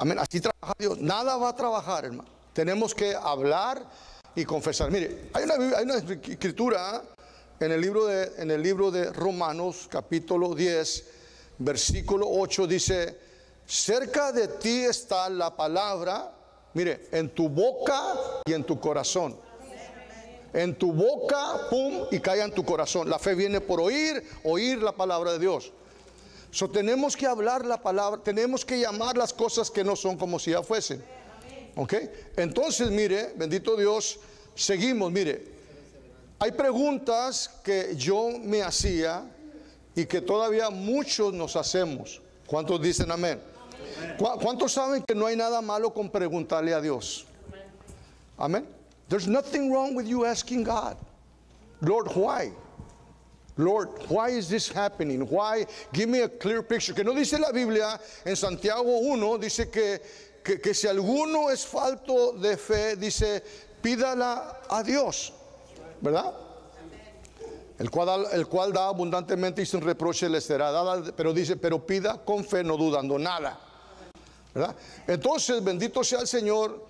Amén. 0.00 0.18
Así 0.18 0.40
trabaja 0.40 0.72
Dios. 0.78 0.98
Nada 0.98 1.36
va 1.36 1.50
a 1.50 1.54
trabajar, 1.54 2.06
hermano. 2.06 2.30
Tenemos 2.54 2.94
que 2.94 3.14
hablar 3.14 3.84
y 4.34 4.46
confesar. 4.46 4.90
Mire, 4.90 5.28
hay 5.34 5.44
una, 5.44 5.96
escritura 5.96 7.02
en 7.60 7.70
el, 7.70 7.82
libro 7.82 8.06
de, 8.06 8.32
en 8.38 8.50
el 8.50 8.62
libro 8.62 8.90
de 8.90 9.12
Romanos, 9.12 9.86
capítulo 9.90 10.54
10, 10.54 11.04
versículo 11.58 12.26
8, 12.30 12.66
dice, 12.66 13.18
cerca 13.66 14.32
de 14.32 14.48
ti 14.48 14.84
está 14.84 15.28
la 15.28 15.54
palabra, 15.54 16.32
mire, 16.72 17.08
en 17.12 17.28
tu 17.28 17.50
boca 17.50 18.14
y 18.46 18.54
en 18.54 18.64
tu 18.64 18.80
corazón. 18.80 19.36
En 20.54 20.76
tu 20.76 20.94
boca, 20.94 21.68
pum, 21.68 22.06
y 22.10 22.20
cae 22.20 22.40
en 22.40 22.52
tu 22.52 22.64
corazón. 22.64 23.10
La 23.10 23.18
fe 23.18 23.34
viene 23.34 23.60
por 23.60 23.78
oír, 23.82 24.26
oír 24.44 24.82
la 24.82 24.92
palabra 24.92 25.32
de 25.32 25.40
Dios. 25.40 25.74
So, 26.50 26.68
tenemos 26.68 27.16
que 27.16 27.26
hablar 27.26 27.64
la 27.64 27.80
palabra, 27.80 28.20
tenemos 28.22 28.64
que 28.64 28.80
llamar 28.80 29.16
las 29.16 29.32
cosas 29.32 29.70
que 29.70 29.84
no 29.84 29.94
son 29.94 30.16
como 30.16 30.38
si 30.38 30.50
ya 30.50 30.62
fuesen. 30.62 31.02
¿Ok? 31.76 31.94
Entonces, 32.36 32.90
mire, 32.90 33.32
bendito 33.36 33.76
Dios, 33.76 34.18
seguimos, 34.54 35.12
mire. 35.12 35.60
Hay 36.38 36.52
preguntas 36.52 37.50
que 37.62 37.94
yo 37.96 38.30
me 38.42 38.62
hacía 38.62 39.30
y 39.94 40.06
que 40.06 40.20
todavía 40.20 40.70
muchos 40.70 41.32
nos 41.32 41.54
hacemos. 41.54 42.20
¿Cuántos 42.46 42.80
dicen 42.82 43.10
amén? 43.10 43.40
¿Cuántos 44.18 44.72
saben 44.72 45.02
que 45.02 45.14
no 45.14 45.26
hay 45.26 45.36
nada 45.36 45.60
malo 45.60 45.92
con 45.92 46.10
preguntarle 46.10 46.74
a 46.74 46.80
Dios? 46.80 47.26
Amén. 48.38 48.66
There's 49.08 49.28
nothing 49.28 49.70
wrong 49.70 49.94
with 49.94 50.06
you 50.06 50.24
asking 50.24 50.64
God, 50.64 50.96
Lord, 51.80 52.08
why? 52.14 52.52
Lord, 53.56 53.88
why 54.08 54.30
is 54.30 54.48
this 54.48 54.68
happening? 54.68 55.20
Why? 55.28 55.66
Give 55.92 56.08
me 56.08 56.20
a 56.20 56.28
clear 56.28 56.62
picture. 56.62 56.94
Que 56.94 57.04
no 57.04 57.12
dice 57.12 57.38
la 57.38 57.52
Biblia 57.52 58.00
en 58.24 58.36
Santiago 58.36 59.00
1, 59.00 59.38
dice 59.38 59.70
que, 59.70 60.00
que, 60.42 60.74
si 60.74 60.88
alguno 60.88 61.50
es 61.50 61.64
falto 61.66 62.32
de 62.40 62.56
fe, 62.56 62.96
dice, 62.96 63.42
pídala 63.82 64.60
a 64.68 64.82
Dios. 64.82 65.32
¿Verdad? 66.00 66.34
el 67.80 67.90
cual, 67.90 68.26
el 68.32 68.46
cual 68.46 68.72
da 68.74 68.88
abundantemente 68.88 69.62
y 69.62 69.66
sin 69.66 69.80
reproche 69.80 70.28
le 70.28 70.42
será 70.42 70.70
dada, 70.70 71.02
pero 71.16 71.32
dice, 71.32 71.56
pero 71.56 71.84
pida 71.84 72.22
con 72.22 72.44
fe, 72.44 72.62
no 72.62 72.76
dudando 72.76 73.18
nada. 73.18 73.58
¿verdad? 74.54 74.76
Entonces, 75.06 75.64
bendito 75.64 76.04
sea 76.04 76.20
el 76.20 76.26
Señor. 76.26 76.88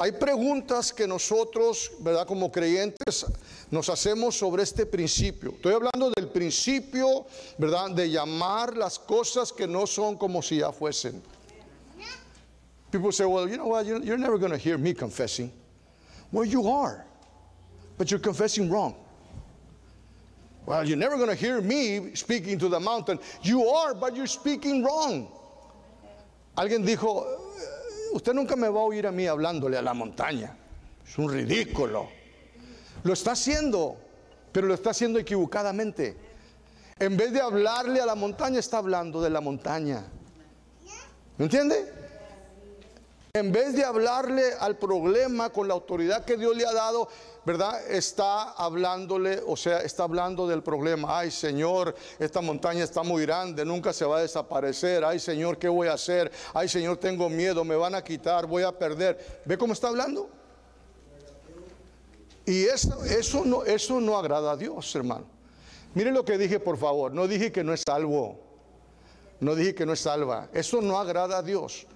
Hay 0.00 0.12
preguntas 0.12 0.92
que 0.92 1.08
nosotros, 1.08 1.90
¿verdad? 1.98 2.24
Como 2.24 2.52
creyentes 2.52 3.26
nos 3.68 3.88
hacemos 3.88 4.38
sobre 4.38 4.62
este 4.62 4.86
principio. 4.86 5.50
Estoy 5.50 5.74
hablando 5.74 6.10
del 6.10 6.28
principio, 6.28 7.26
¿verdad? 7.58 7.90
De 7.90 8.08
llamar 8.08 8.76
las 8.76 8.96
cosas 8.96 9.52
que 9.52 9.66
no 9.66 9.88
son 9.88 10.16
como 10.16 10.40
si 10.40 10.58
ya 10.58 10.70
fuesen. 10.70 11.20
People 12.92 13.10
say, 13.10 13.26
well, 13.26 13.48
you 13.48 13.56
know 13.56 13.66
what? 13.66 13.84
You're, 13.84 14.16
never 14.16 14.38
going 14.38 14.52
to 14.52 14.56
hear 14.56 14.78
me 14.78 14.94
confessing. 14.94 15.52
Well, 16.30 16.44
you 16.44 16.68
are, 16.68 17.04
but 17.98 18.10
you're 18.10 18.20
confessing 18.20 18.70
wrong. 18.70 18.94
Well, 20.64 20.86
you're 20.86 20.96
never 20.96 21.16
going 21.16 21.28
to 21.28 21.34
hear 21.34 21.60
me 21.60 22.14
speaking 22.14 22.58
to 22.60 22.68
the 22.68 22.78
mountain. 22.78 23.18
You 23.42 23.66
are, 23.66 23.94
but 23.94 24.14
you're 24.14 24.26
speaking 24.26 24.84
wrong. 24.84 25.28
Alguien 26.56 26.86
dijo, 26.86 27.26
usted 28.12 28.34
nunca 28.34 28.56
me 28.56 28.68
va 28.68 28.80
a 28.80 28.84
oír 28.84 29.06
a 29.06 29.12
mí 29.12 29.26
hablándole 29.26 29.76
a 29.76 29.82
la 29.82 29.94
montaña. 29.94 30.56
Es 31.06 31.18
un 31.18 31.32
ridículo. 31.32 32.08
Lo 33.02 33.12
está 33.12 33.32
haciendo, 33.32 33.96
pero 34.52 34.66
lo 34.66 34.74
está 34.74 34.90
haciendo 34.90 35.18
equivocadamente. 35.18 36.16
En 36.98 37.16
vez 37.16 37.32
de 37.32 37.40
hablarle 37.40 38.00
a 38.00 38.06
la 38.06 38.14
montaña, 38.14 38.58
está 38.58 38.78
hablando 38.78 39.22
de 39.22 39.30
la 39.30 39.40
montaña. 39.40 40.04
¿Me 41.36 41.44
entiende? 41.44 41.97
En 43.34 43.52
vez 43.52 43.74
de 43.74 43.84
hablarle 43.84 44.54
al 44.58 44.76
problema 44.78 45.50
con 45.50 45.68
la 45.68 45.74
autoridad 45.74 46.24
que 46.24 46.36
Dios 46.36 46.56
le 46.56 46.64
ha 46.66 46.72
dado, 46.72 47.08
¿verdad? 47.44 47.78
Está 47.90 48.52
hablándole, 48.52 49.42
o 49.46 49.56
sea, 49.56 49.80
está 49.80 50.04
hablando 50.04 50.46
del 50.48 50.62
problema. 50.62 51.18
Ay, 51.18 51.30
Señor, 51.30 51.94
esta 52.18 52.40
montaña 52.40 52.84
está 52.84 53.02
muy 53.02 53.22
grande, 53.22 53.64
nunca 53.64 53.92
se 53.92 54.04
va 54.04 54.18
a 54.18 54.20
desaparecer. 54.22 55.04
Ay, 55.04 55.18
Señor, 55.18 55.58
¿qué 55.58 55.68
voy 55.68 55.88
a 55.88 55.92
hacer? 55.92 56.32
Ay, 56.54 56.68
Señor, 56.68 56.96
tengo 56.96 57.28
miedo, 57.28 57.64
me 57.64 57.76
van 57.76 57.94
a 57.94 58.02
quitar, 58.02 58.46
voy 58.46 58.62
a 58.62 58.72
perder. 58.72 59.42
¿Ve 59.44 59.58
cómo 59.58 59.74
está 59.74 59.88
hablando? 59.88 60.30
Y 62.46 62.64
eso, 62.64 63.04
eso, 63.04 63.44
no, 63.44 63.62
eso 63.64 64.00
no 64.00 64.16
agrada 64.16 64.52
a 64.52 64.56
Dios, 64.56 64.94
hermano. 64.96 65.26
Mire 65.94 66.12
lo 66.12 66.24
que 66.24 66.38
dije, 66.38 66.58
por 66.58 66.78
favor. 66.78 67.12
No 67.12 67.26
dije 67.26 67.52
que 67.52 67.62
no 67.62 67.74
es 67.74 67.82
salvo. 67.86 68.40
No 69.40 69.54
dije 69.54 69.74
que 69.74 69.84
no 69.84 69.92
es 69.92 70.00
salva. 70.00 70.48
Eso 70.54 70.80
no 70.80 70.98
agrada 70.98 71.38
a 71.38 71.42
Dios. 71.42 71.86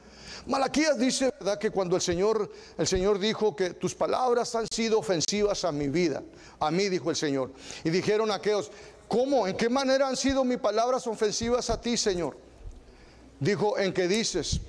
Malaquías 0.46 0.98
dice, 0.98 1.32
¿verdad? 1.38 1.58
Que 1.58 1.70
cuando 1.70 1.94
el 1.94 2.02
Señor, 2.02 2.50
el 2.76 2.86
Señor 2.86 3.18
dijo 3.18 3.54
que 3.54 3.70
tus 3.74 3.94
palabras 3.94 4.54
han 4.54 4.66
sido 4.72 4.98
ofensivas 4.98 5.64
a 5.64 5.70
mi 5.70 5.88
vida, 5.88 6.22
a 6.58 6.70
mí 6.70 6.88
dijo 6.88 7.10
el 7.10 7.16
Señor. 7.16 7.52
Y 7.84 7.90
dijeron 7.90 8.30
aquellos, 8.30 8.70
¿cómo? 9.06 9.46
¿En 9.46 9.56
qué 9.56 9.68
manera 9.68 10.08
han 10.08 10.16
sido 10.16 10.44
mis 10.44 10.58
palabras 10.58 11.06
ofensivas 11.06 11.70
a 11.70 11.80
ti, 11.80 11.96
Señor? 11.96 12.36
Dijo, 13.38 13.78
en 13.78 13.92
que 13.92 14.08
dices, 14.08 14.60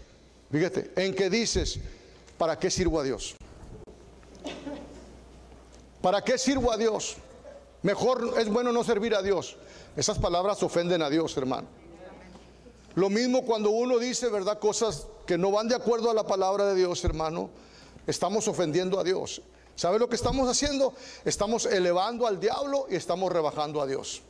fíjate, 0.52 0.92
en 0.96 1.16
que 1.16 1.30
dices, 1.30 1.80
¿para 2.38 2.58
qué 2.60 2.70
sirvo 2.70 3.00
a 3.00 3.04
Dios? 3.04 3.36
¿Para 6.02 6.22
qué 6.22 6.38
sirvo 6.38 6.72
a 6.72 6.78
Dios? 6.78 7.16
Mejor 7.82 8.36
es 8.38 8.48
bueno 8.50 8.72
no 8.72 8.84
servir 8.84 9.16
a 9.16 9.22
Dios. 9.22 9.58
Esas 9.96 10.20
palabras 10.20 10.62
ofenden 10.62 11.02
a 11.02 11.10
Dios, 11.10 11.36
hermano. 11.38 11.68
Lo 12.96 13.10
mismo 13.10 13.44
cuando 13.44 13.72
uno 13.72 13.98
dice, 13.98 14.30
¿verdad? 14.30 14.60
Cosas 14.60 15.08
que 15.26 15.38
no 15.38 15.52
van 15.52 15.68
de 15.68 15.76
acuerdo 15.76 16.10
a 16.10 16.14
la 16.14 16.26
palabra 16.26 16.66
de 16.66 16.76
Dios, 16.76 17.04
hermano. 17.04 17.50
Estamos 18.06 18.48
ofendiendo 18.48 19.00
a 19.00 19.04
Dios. 19.04 19.42
¿Sabe 19.76 19.98
lo 19.98 20.08
que 20.08 20.16
estamos 20.16 20.48
haciendo? 20.50 20.94
Estamos 21.26 21.66
elevando 21.66 22.28
al 22.28 22.40
diablo 22.40 22.86
y 22.90 22.96
estamos 22.96 23.32
rebajando 23.32 23.82
a 23.82 23.88
Dios. 23.88 24.22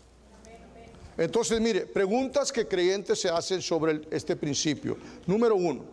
Entonces, 1.18 1.60
mire, 1.60 1.86
preguntas 1.86 2.52
que 2.52 2.68
creyentes 2.68 3.20
se 3.20 3.30
hacen 3.30 3.62
sobre 3.62 4.02
este 4.10 4.36
principio. 4.36 4.98
Número 5.28 5.56
uno, 5.56 5.84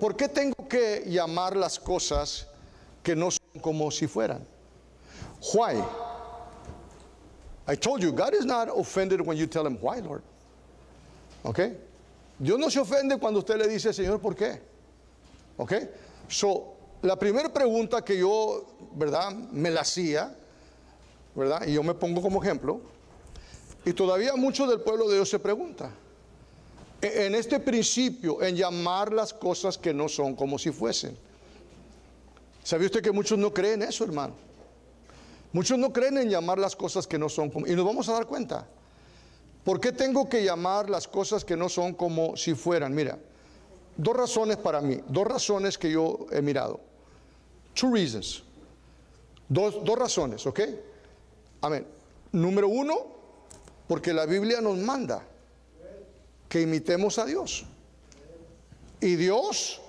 ¿por 0.00 0.16
qué 0.16 0.28
tengo 0.28 0.68
que 0.68 1.04
llamar 1.06 1.56
las 1.56 1.78
cosas 1.78 2.46
que 3.02 3.16
no 3.16 3.30
son 3.30 3.60
como 3.60 3.90
si 3.90 4.06
fueran? 4.06 4.46
Why? 5.54 5.82
I 7.66 7.76
told 7.76 8.02
you, 8.02 8.12
God 8.12 8.34
is 8.34 8.44
not 8.44 8.68
offended 8.68 9.20
when 9.20 9.36
you 9.36 9.46
tell 9.46 9.66
him 9.66 9.78
why, 9.80 10.00
Lord. 10.00 10.22
¿Ok? 11.44 11.60
Dios 12.38 12.58
no 12.58 12.70
se 12.70 12.80
ofende 12.80 13.18
cuando 13.18 13.40
usted 13.40 13.56
le 13.56 13.68
dice, 13.68 13.92
Señor, 13.92 14.20
¿por 14.20 14.34
qué? 14.34 14.60
¿Ok? 15.56 15.72
So, 16.28 16.74
la 17.02 17.18
primera 17.18 17.52
pregunta 17.52 18.02
que 18.04 18.18
yo, 18.18 18.66
¿verdad? 18.94 19.32
Me 19.32 19.70
la 19.70 19.82
hacía, 19.82 20.36
¿verdad? 21.34 21.66
Y 21.66 21.74
yo 21.74 21.82
me 21.82 21.94
pongo 21.94 22.22
como 22.22 22.42
ejemplo. 22.42 22.80
Y 23.84 23.92
todavía 23.92 24.34
mucho 24.36 24.66
del 24.66 24.80
pueblo 24.80 25.08
de 25.08 25.16
Dios 25.16 25.28
se 25.28 25.38
pregunta. 25.38 25.90
E, 27.02 27.26
en 27.26 27.34
este 27.34 27.60
principio, 27.60 28.42
en 28.42 28.56
llamar 28.56 29.12
las 29.12 29.32
cosas 29.34 29.76
que 29.76 29.92
no 29.92 30.08
son 30.08 30.34
como 30.34 30.58
si 30.58 30.70
fuesen. 30.70 31.16
¿Sabe 32.62 32.86
usted 32.86 33.02
que 33.02 33.12
muchos 33.12 33.38
no 33.38 33.52
creen 33.52 33.82
eso, 33.82 34.04
hermano? 34.04 34.34
Muchos 35.52 35.78
no 35.78 35.92
creen 35.92 36.18
en 36.18 36.30
llamar 36.30 36.58
las 36.58 36.74
cosas 36.74 37.06
que 37.06 37.18
no 37.18 37.28
son 37.28 37.50
como... 37.50 37.66
Y 37.66 37.76
nos 37.76 37.84
vamos 37.84 38.08
a 38.08 38.14
dar 38.14 38.26
cuenta. 38.26 38.66
¿Por 39.64 39.80
qué 39.80 39.92
tengo 39.92 40.28
que 40.28 40.44
llamar 40.44 40.90
las 40.90 41.08
cosas 41.08 41.44
que 41.44 41.56
no 41.56 41.68
son 41.68 41.94
como 41.94 42.36
si 42.36 42.54
fueran? 42.54 42.94
Mira, 42.94 43.18
dos 43.96 44.16
razones 44.16 44.58
para 44.58 44.80
mí, 44.80 45.00
dos 45.08 45.26
razones 45.26 45.78
que 45.78 45.90
yo 45.90 46.26
he 46.30 46.42
mirado. 46.42 46.80
Two 47.74 47.92
reasons. 47.92 48.42
Dos, 49.48 49.82
dos 49.84 49.98
razones, 49.98 50.46
¿ok? 50.46 50.60
Amén. 51.62 51.86
Número 52.32 52.68
uno, 52.68 53.06
porque 53.88 54.12
la 54.12 54.26
Biblia 54.26 54.60
nos 54.60 54.76
manda 54.76 55.22
que 56.48 56.60
imitemos 56.60 57.18
a 57.18 57.24
Dios. 57.24 57.64
Y 59.00 59.16
Dios 59.16 59.80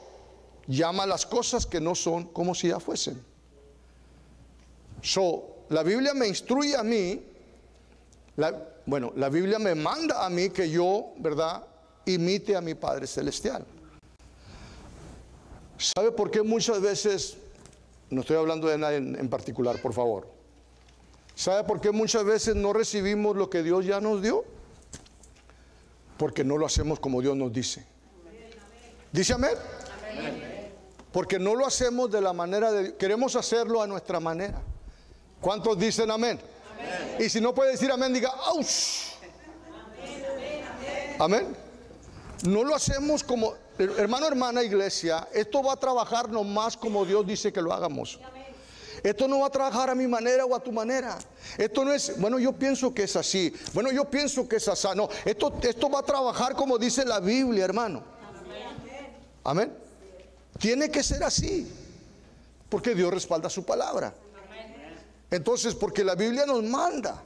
llama 0.68 1.06
las 1.06 1.26
cosas 1.26 1.66
que 1.66 1.80
no 1.80 1.96
son 1.96 2.26
como 2.26 2.56
si 2.56 2.70
ya 2.70 2.80
fuesen. 2.80 3.24
So, 5.02 5.66
la 5.70 5.84
Biblia 5.84 6.14
me 6.14 6.28
instruye 6.28 6.76
a 6.76 6.84
mí, 6.84 7.24
bueno, 8.86 9.14
la 9.16 9.30
Biblia 9.30 9.60
me 9.60 9.76
manda 9.76 10.26
a 10.26 10.30
mí 10.30 10.50
que 10.50 10.70
yo, 10.70 11.14
¿verdad?, 11.18 11.64
imite 12.06 12.56
a 12.56 12.62
mi 12.62 12.76
Padre 12.76 13.08
Celestial. 13.08 13.66
¿Sabe 15.78 16.12
por 16.12 16.32
qué 16.32 16.42
muchas 16.42 16.82
veces, 16.82 17.38
no 18.10 18.22
estoy 18.22 18.38
hablando 18.38 18.68
de 18.68 18.78
nadie 18.78 18.98
en, 18.98 19.30
particular, 19.30 19.82
por 19.82 19.94
favor, 19.94 20.28
¿sabe 21.34 21.64
por 21.64 21.82
qué 21.82 21.92
muchas 21.92 22.24
veces 22.24 22.56
no 22.56 22.74
recibimos 22.74 23.36
lo 23.36 23.50
que 23.50 23.64
Dios 23.64 23.86
ya 23.86 24.00
nos 24.00 24.22
dio? 24.22 24.46
Porque 26.18 26.44
no 26.44 26.58
lo 26.58 26.66
hacemos 26.66 27.00
como 27.00 27.22
Dios 27.22 27.36
nos 27.36 27.52
dice. 27.52 27.86
¿Dice 29.12 29.34
amén? 29.34 29.52
Porque 31.12 31.40
no 31.40 31.56
lo 31.56 31.66
hacemos 31.66 32.12
de 32.12 32.22
la 32.22 32.34
manera 32.34 32.72
de... 32.72 32.96
Queremos 32.96 33.36
hacerlo 33.36 33.82
a 33.82 33.88
nuestra 33.88 34.20
manera. 34.20 34.62
¿Cuántos 35.42 35.78
dicen 35.78 36.12
amén? 36.12 36.40
Y 37.20 37.30
si 37.30 37.40
no 37.42 37.54
puede 37.54 37.72
decir 37.72 37.92
amén, 37.92 38.14
diga, 38.14 38.30
¡aus! 38.30 39.14
Amén. 41.20 41.56
No 42.44 42.64
lo 42.64 42.76
hacemos 42.76 43.24
como, 43.24 43.54
hermano, 43.78 44.28
hermana, 44.28 44.64
iglesia, 44.64 45.28
esto 45.34 45.64
va 45.64 45.74
a 45.74 45.78
trabajar 45.78 46.30
nomás 46.30 46.76
como 46.78 47.06
Dios 47.06 47.26
dice 47.26 47.52
que 47.52 47.62
lo 47.62 47.74
hagamos. 47.74 48.20
Esto 49.04 49.28
no 49.28 49.40
va 49.40 49.48
a 49.48 49.50
trabajar 49.52 49.90
a 49.90 49.96
mi 49.96 50.08
manera 50.08 50.46
o 50.46 50.56
a 50.56 50.60
tu 50.60 50.72
manera. 50.72 51.18
Esto 51.58 51.86
no 51.86 51.94
es, 51.94 52.20
bueno, 52.20 52.40
yo 52.40 52.54
pienso 52.54 52.94
que 52.94 53.04
es 53.04 53.16
así. 53.16 53.54
Bueno, 53.74 53.92
yo 53.92 54.06
pienso 54.06 54.48
que 54.48 54.56
es 54.56 54.68
así. 54.68 54.88
No, 54.96 55.10
esto, 55.24 55.54
esto 55.62 55.90
va 55.90 56.00
a 56.00 56.04
trabajar 56.04 56.56
como 56.56 56.78
dice 56.78 57.06
la 57.06 57.20
Biblia, 57.20 57.66
hermano. 57.66 58.04
Amén. 59.44 59.72
Tiene 60.58 60.90
que 60.90 61.04
ser 61.04 61.24
así. 61.24 61.72
Porque 62.68 62.96
Dios 62.96 63.14
respalda 63.14 63.50
su 63.50 63.64
palabra. 63.64 64.14
Entonces, 65.32 65.74
porque 65.76 66.04
la 66.04 66.16
Biblia 66.16 66.46
nos 66.46 66.64
manda 66.64 67.22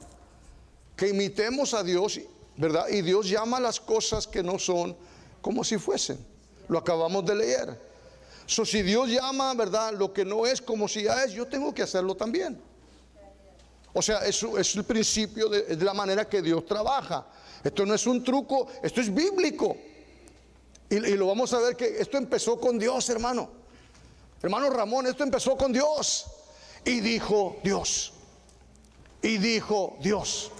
que 0.96 1.08
imitemos 1.08 1.74
a 1.74 1.82
Dios, 1.82 2.20
¿verdad? 2.56 2.88
Y 2.88 3.02
Dios 3.02 3.28
llama 3.28 3.60
las 3.60 3.80
cosas 3.80 4.26
que 4.26 4.42
no 4.42 4.58
son 4.58 4.96
como 5.40 5.64
si 5.64 5.78
fuesen. 5.78 6.18
Lo 6.68 6.78
acabamos 6.78 7.24
de 7.24 7.34
leer. 7.34 7.80
So, 8.46 8.64
si 8.64 8.82
Dios 8.82 9.08
llama, 9.08 9.54
¿verdad? 9.54 9.92
Lo 9.94 10.12
que 10.12 10.24
no 10.24 10.46
es 10.46 10.60
como 10.60 10.88
si 10.88 11.04
ya 11.04 11.24
es, 11.24 11.32
yo 11.32 11.46
tengo 11.46 11.72
que 11.72 11.82
hacerlo 11.82 12.14
también. 12.14 12.60
O 13.92 14.02
sea, 14.02 14.18
eso 14.26 14.58
es 14.58 14.74
el 14.76 14.84
principio 14.84 15.48
de, 15.48 15.76
la 15.76 15.94
manera 15.94 16.28
que 16.28 16.42
Dios 16.42 16.64
trabaja. 16.66 17.26
Esto 17.62 17.84
no 17.84 17.94
es 17.94 18.06
un 18.06 18.22
truco, 18.22 18.68
esto 18.82 19.00
es 19.00 19.12
bíblico. 19.12 19.76
Y, 20.88 20.96
y, 20.96 21.16
lo 21.16 21.26
vamos 21.26 21.52
a 21.52 21.60
ver 21.60 21.76
que 21.76 22.00
esto 22.00 22.18
empezó 22.18 22.58
con 22.58 22.78
Dios, 22.78 23.08
hermano. 23.08 23.50
Hermano 24.42 24.70
Ramón, 24.70 25.06
esto 25.06 25.22
empezó 25.22 25.56
con 25.56 25.72
Dios. 25.72 26.26
Y 26.84 27.00
dijo 27.00 27.56
Dios. 27.62 28.12
Y 29.22 29.38
dijo 29.38 29.96
Dios. 30.00 30.50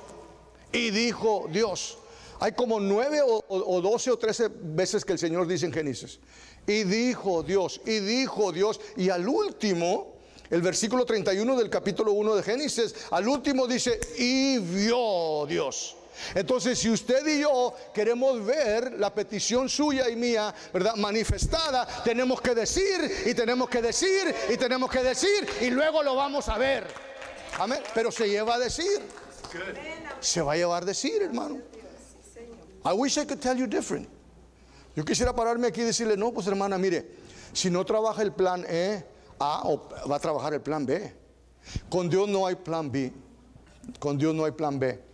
Y 0.73 0.91
dijo 0.91 1.47
Dios. 1.51 1.99
Hay 2.41 2.53
como 2.53 2.81
nueve 2.81 3.21
o, 3.23 3.81
doce 3.83 4.11
o 4.11 4.19
trece 4.19 4.49
veces 4.49 5.05
que 5.05 5.13
el 5.13 5.19
Señor 5.19 5.47
dice 5.47 5.67
en 5.67 5.73
Génesis. 5.73 6.19
Y 6.67 6.85
dijo 6.85 7.43
Dios, 7.43 7.81
y 7.85 7.99
dijo 7.99 8.53
Dios. 8.53 8.81
Y 8.97 9.11
al 9.11 9.29
último, 9.29 10.15
El 10.51 10.63
versículo 10.63 11.05
31 11.05 11.57
del 11.57 11.71
capítulo 11.71 12.13
1 12.13 12.35
de 12.35 12.43
Génesis, 12.43 12.95
al 13.13 13.29
último 13.29 13.69
dice, 13.69 14.01
y 14.19 14.59
vio 14.59 15.47
Dios. 15.47 15.97
Entonces, 16.35 16.79
si 16.79 16.91
usted 16.91 17.27
y 17.27 17.41
yo 17.41 17.75
queremos 17.95 18.45
ver 18.45 18.93
la 18.99 19.15
petición 19.15 19.69
suya 19.69 20.09
y 20.09 20.17
mía, 20.17 20.55
¿verdad? 20.73 20.95
Manifestada, 20.97 21.87
tenemos 22.05 22.41
que 22.41 22.55
decir 22.55 23.25
y 23.27 23.35
tenemos 23.35 23.69
que 23.69 23.83
decir 23.83 24.35
y 24.49 24.57
tenemos 24.57 24.91
que 24.91 25.03
decir 25.03 25.49
y 25.61 25.71
luego 25.71 26.03
lo 26.03 26.15
vamos 26.15 26.49
a 26.49 26.59
ver. 26.59 26.87
Amén. 27.59 27.81
Pero 27.95 28.11
se 28.11 28.29
lleva 28.29 28.55
a 28.55 28.59
decir. 28.59 29.01
Se 30.21 30.41
va 30.43 30.53
a 30.53 30.57
llevar 30.57 30.83
a 30.83 30.87
decir, 30.87 31.23
hermano. 31.23 31.59
I 32.85 32.93
wish 32.95 33.19
I 33.19 33.27
could 33.27 33.41
tell 33.41 33.57
you 33.57 33.67
different. 33.67 34.09
Yo 34.97 35.05
quisiera 35.05 35.35
pararme 35.35 35.69
aquí 35.69 35.83
y 35.83 35.85
decirle, 35.85 36.17
no, 36.17 36.33
pues 36.33 36.47
hermana, 36.47 36.79
mire, 36.79 37.07
si 37.53 37.71
no 37.71 37.85
trabaja 37.85 38.23
el 38.23 38.33
plan 38.33 38.65
E, 38.69 39.05
A, 39.39 39.63
va 40.11 40.17
a 40.17 40.19
trabajar 40.19 40.55
el 40.55 40.61
plan 40.61 40.85
B. 40.85 41.13
Con 41.89 42.09
Dios 42.09 42.29
no 42.29 42.47
hay 42.47 42.57
plan 42.57 42.91
B. 42.91 43.13
Con 43.99 44.19
Dios 44.19 44.35
no 44.35 44.45
hay 44.45 44.53
plan 44.53 44.79
B. 44.79 45.10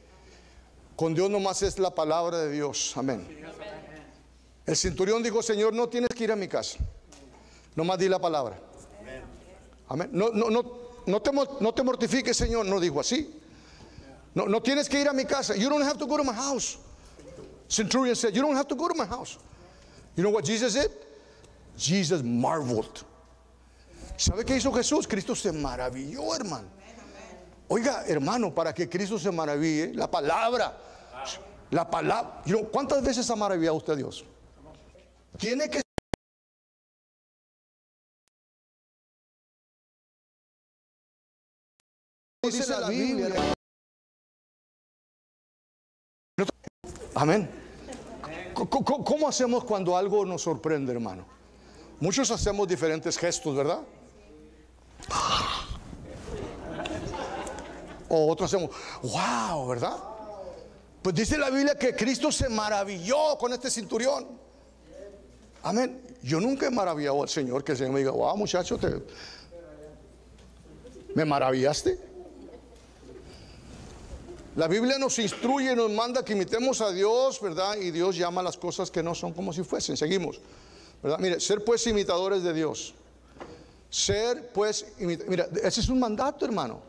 Con 0.97 1.15
Dios 1.15 1.31
nomás 1.31 1.63
es 1.63 1.79
la 1.79 1.95
palabra 1.95 2.39
de 2.39 2.53
Dios. 2.53 2.97
Amén. 2.97 3.27
El 4.65 4.77
centurión 4.77 5.23
dijo, 5.23 5.43
Señor, 5.43 5.75
no 5.75 5.89
tienes 5.89 6.09
que 6.09 6.25
ir 6.25 6.33
a 6.33 6.37
mi 6.37 6.49
casa. 6.49 6.79
Nomás 7.77 7.99
di 7.99 8.09
la 8.09 8.19
palabra. 8.19 8.59
Amén. 9.89 10.09
No, 10.13 10.31
no, 10.31 10.49
no, 10.49 10.63
no, 11.07 11.23
te, 11.23 11.31
no 11.61 11.75
te 11.75 11.83
mortifiques, 11.83 12.37
Señor. 12.37 12.65
No 12.65 12.81
dijo 12.81 12.99
así. 12.99 13.31
No, 14.35 14.47
no 14.47 14.61
tienes 14.63 14.89
que 14.89 15.01
ir 15.01 15.09
a 15.09 15.13
mi 15.13 15.25
casa. 15.25 15.55
You 15.55 15.69
don't 15.69 15.85
have 15.85 15.99
to 15.99 16.07
go 16.07 16.17
to 16.17 16.25
my 16.25 16.33
house. 16.33 16.79
Centurion 17.69 18.17
said, 18.17 18.35
You 18.35 18.43
don't 18.43 18.57
have 18.57 18.69
to 18.69 18.75
go 18.75 18.89
to 18.89 18.95
my 18.95 19.07
house. 19.07 19.39
You 20.17 20.23
know 20.23 20.31
what 20.31 20.45
Jesus 20.45 20.75
did? 20.75 20.91
Jesus 21.77 22.23
marveled. 22.23 23.05
¿Sabe 24.17 24.45
qué 24.47 24.57
hizo 24.57 24.73
Jesús? 24.73 25.07
Cristo 25.07 25.35
se 25.35 25.53
maravilló, 25.53 26.35
hermano. 26.35 26.69
Oiga, 27.69 28.05
hermano, 28.07 28.55
para 28.55 28.73
que 28.73 28.89
Cristo 28.89 29.19
se 29.19 29.31
maraville, 29.31 29.93
la 29.95 30.11
palabra 30.11 30.77
la 31.71 31.89
palabra. 31.89 32.43
¿Cuántas 32.71 33.03
veces 33.03 33.29
ha 33.31 33.37
maravillado 33.37 33.77
usted 33.77 33.95
a 33.95 33.97
Dios? 33.97 34.25
Tiene 35.39 35.69
que 35.69 35.83
dice 42.43 42.71
la 42.71 42.89
Biblia. 42.89 43.35
Amén. 47.15 47.51
¿Cómo 48.55 49.29
hacemos 49.29 49.65
cuando 49.65 49.97
algo 49.97 50.25
nos 50.25 50.43
sorprende, 50.43 50.93
hermano? 50.93 51.27
Muchos 51.99 52.31
hacemos 52.31 52.69
diferentes 52.69 53.19
gestos, 53.19 53.57
¿verdad? 53.57 53.81
O 58.09 58.31
otros 58.31 58.53
hacemos, 58.53 58.75
wow, 59.03 59.67
¿verdad? 59.69 59.97
Pues 61.03 61.15
dice 61.15 61.39
la 61.39 61.51
Biblia 61.51 61.77
que 61.77 61.95
Cristo 61.95 62.33
se 62.33 62.49
maravilló 62.49 63.37
con 63.39 63.53
este 63.53 63.71
cinturión. 63.71 64.27
Amén. 65.63 66.03
Yo 66.23 66.41
nunca 66.41 66.67
he 66.67 66.71
maravillado 66.71 67.23
al 67.23 67.29
Señor 67.29 67.63
que 67.63 67.73
el 67.73 67.79
Señor 67.79 67.93
me 67.93 68.01
diga, 68.01 68.11
wow, 68.11 68.37
muchacho, 68.37 68.79
te... 68.79 69.03
¿me 71.15 71.25
maravillaste? 71.25 71.99
La 74.57 74.69
Biblia 74.69 74.99
nos 74.99 75.19
instruye 75.19 75.77
nos 75.77 75.91
manda 75.91 76.25
que 76.25 76.33
imitemos 76.33 76.81
a 76.81 76.91
Dios, 76.91 77.41
¿verdad? 77.41 77.77
Y 77.77 77.91
Dios 77.91 78.17
llama 78.17 78.43
las 78.43 78.57
cosas 78.57 78.91
que 78.91 79.03
no 79.03 79.15
son 79.15 79.33
como 79.33 79.53
si 79.53 79.63
fuesen. 79.63 79.97
Seguimos, 79.97 80.41
¿verdad? 81.03 81.19
Mire, 81.19 81.41
ser 81.41 81.63
pues 81.63 81.87
imitadores 81.87 82.43
de 82.43 82.53
Dios. 82.53 82.95
Ser 83.91 84.51
pues, 84.53 84.87
mira, 84.99 85.47
ese 85.63 85.81
es 85.81 85.89
un 85.89 86.01
mandato, 86.01 86.45
hermano. 86.45 86.81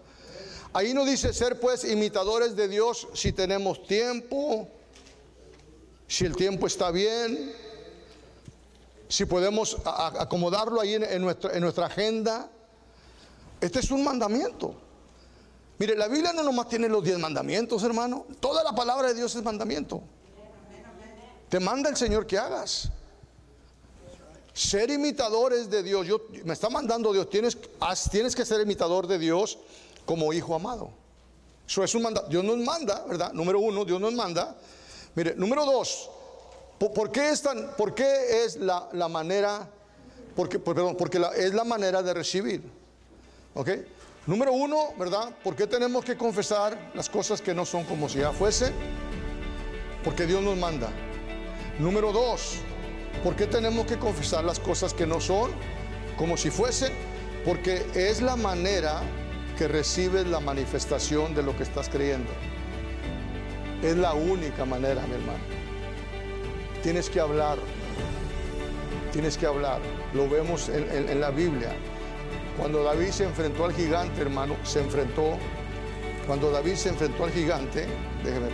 Ahí 0.78 0.94
no 0.94 1.06
dice 1.06 1.34
ser 1.34 1.60
pues 1.60 1.84
imitadores 1.86 2.56
de 2.56 2.68
Dios 2.68 3.08
si 3.16 3.34
tenemos 3.34 3.82
tiempo, 3.88 4.68
si 6.08 6.24
el 6.24 6.36
tiempo 6.36 6.68
está 6.68 6.92
bien, 6.92 7.52
si 9.10 9.26
podemos 9.26 9.78
acomodarlo 9.84 10.80
ahí 10.80 10.94
en, 10.94 11.20
nuestra, 11.20 11.54
en 11.54 11.62
nuestra 11.62 11.88
agenda. 11.88 12.52
Este 13.60 13.80
es 13.80 13.90
un 13.90 14.04
mandamiento. 14.04 14.76
Mire, 15.80 15.96
la 15.96 16.08
Biblia 16.08 16.32
no 16.32 16.44
nomás 16.44 16.70
tiene 16.70 16.88
los 16.88 17.04
diez 17.04 17.18
mandamientos, 17.18 17.82
hermano. 17.82 18.28
Toda 18.40 18.63
la 18.63 18.76
palabra 18.76 19.08
de 19.08 19.16
Dios 19.16 19.36
es 19.36 19.42
mandamiento. 19.42 20.04
Te 21.50 21.60
manda 21.60 21.90
el 21.90 21.98
Señor 21.98 22.28
que 22.28 22.38
hagas. 22.38 22.92
Ser 24.54 24.92
imitadores 24.92 25.72
de 25.72 25.82
Dios. 25.82 26.06
Yo, 26.06 26.22
me 26.44 26.54
está 26.54 26.70
mandando 26.70 27.13
Dios. 27.13 27.32
Tienes, 27.32 27.58
tienes 28.12 28.36
que 28.36 28.46
ser 28.46 28.62
imitador 28.62 29.08
de 29.08 29.18
Dios 29.18 29.58
como 30.08 30.34
hijo 30.34 30.56
amado. 30.56 30.89
Eso 31.67 31.84
es 31.84 31.93
un 31.93 32.02
mandato. 32.02 32.30
Dios 32.30 32.43
nos 32.43 32.58
manda, 32.58 33.04
¿verdad? 33.08 33.34
Número 33.34 33.60
uno, 33.60 33.84
Dios 33.84 34.00
nos 34.00 34.13
manda. 34.13 34.56
Mire, 35.13 35.36
número 35.36 35.65
dos, 35.65 36.10
¿por, 36.80 37.12
qué 37.12 37.30
es, 37.30 37.41
tan, 37.41 37.76
por 37.76 37.93
qué 37.93 38.46
es 38.46 38.56
la, 38.56 39.08
manera, 39.10 39.67
porque, 40.36 40.60
perdón, 40.60 40.96
porque 40.96 41.22
es 41.36 41.54
la 41.54 41.65
manera 41.65 42.02
de 42.02 42.13
recibir? 42.13 42.63
¿Ok? 43.54 43.70
Número 44.26 44.54
uno, 44.54 44.93
¿verdad? 44.98 45.36
¿Por 45.43 45.56
qué 45.56 45.67
tenemos 45.67 46.06
que 46.06 46.15
confesar 46.15 46.91
las 46.93 47.10
cosas 47.10 47.41
que 47.41 47.54
no 47.54 47.65
son 47.65 47.84
como 47.84 48.08
si 48.08 48.20
ya 48.20 48.32
fuese? 48.32 48.72
Porque 50.04 50.26
Dios 50.26 50.41
nos 50.41 50.58
manda. 50.58 50.89
Número 51.80 52.13
dos, 52.13 52.56
¿por 53.24 53.36
qué 53.36 53.46
tenemos 53.46 53.86
que 53.86 54.00
confesar 54.00 54.46
las 54.46 54.60
cosas 54.60 54.93
que 54.93 55.06
no 55.06 55.20
son 55.20 55.52
como 56.17 56.38
si 56.38 56.50
fuese? 56.50 56.91
Porque 57.43 57.86
es 57.93 58.22
la 58.22 58.36
manera 58.38 59.02
que 59.58 59.67
recibes 59.67 60.28
la 60.28 60.39
manifestación 60.39 61.34
de 61.34 61.43
lo 61.43 61.58
que 61.58 61.63
estás 61.63 61.89
creyendo. 61.89 62.32
Es 63.82 63.98
la 63.98 64.13
única 64.13 64.65
manera, 64.65 65.02
mi 65.08 65.15
hermano. 65.15 65.43
Tienes 66.84 67.10
que 67.10 67.20
hablar. 67.20 67.58
Tienes 69.12 69.38
que 69.38 69.48
hablar. 69.48 69.80
Lo 70.13 70.30
vemos 70.30 70.70
en, 70.70 71.20
la 71.20 71.32
Biblia. 71.32 71.76
Cuando 72.58 72.84
David 72.84 73.10
se 73.10 73.24
enfrentó 73.26 73.65
al 73.65 73.74
gigante, 73.74 74.22
hermano, 74.22 74.56
se 74.63 74.80
enfrentó. 74.80 75.38
Cuando 76.28 76.52
David 76.52 76.76
se 76.76 76.89
enfrentó 76.89 77.26
al 77.26 77.32
gigante, 77.32 77.88
déjeme. 78.24 78.48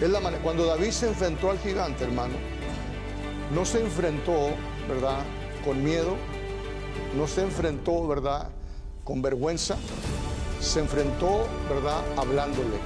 Es 0.00 0.10
la 0.10 0.20
manera, 0.20 0.42
cuando 0.42 0.66
David 0.66 0.90
se 0.90 1.08
enfrentó 1.08 1.50
al 1.50 1.58
gigante, 1.58 2.04
hermano, 2.04 2.34
no 3.54 3.64
se 3.64 3.80
enfrentó, 3.80 4.50
¿verdad? 4.88 5.24
Con 5.64 5.82
miedo, 5.82 6.16
no 7.16 7.26
se 7.26 7.42
enfrentó, 7.42 8.06
¿verdad? 8.06 8.50
Con 9.06 9.22
vergüenza, 9.22 9.76
se 10.60 10.80
enfrentó, 10.80 11.46
¿verdad?, 11.68 12.02
hablándole. 12.16 12.76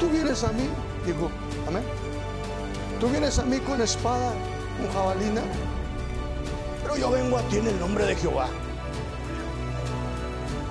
Tú 0.00 0.08
vienes 0.08 0.42
a 0.42 0.52
mí, 0.52 0.66
dijo, 1.04 1.30
amén. 1.68 1.82
Tú 2.98 3.08
vienes 3.08 3.38
a 3.38 3.42
mí 3.42 3.58
con 3.58 3.82
espada, 3.82 4.32
con 4.78 4.90
jabalina, 4.94 5.42
pero 6.82 6.96
yo 6.96 7.10
vengo 7.10 7.36
a 7.36 7.42
ti 7.42 7.58
en 7.58 7.68
el 7.68 7.78
nombre 7.78 8.06
de 8.06 8.16
Jehová, 8.16 8.48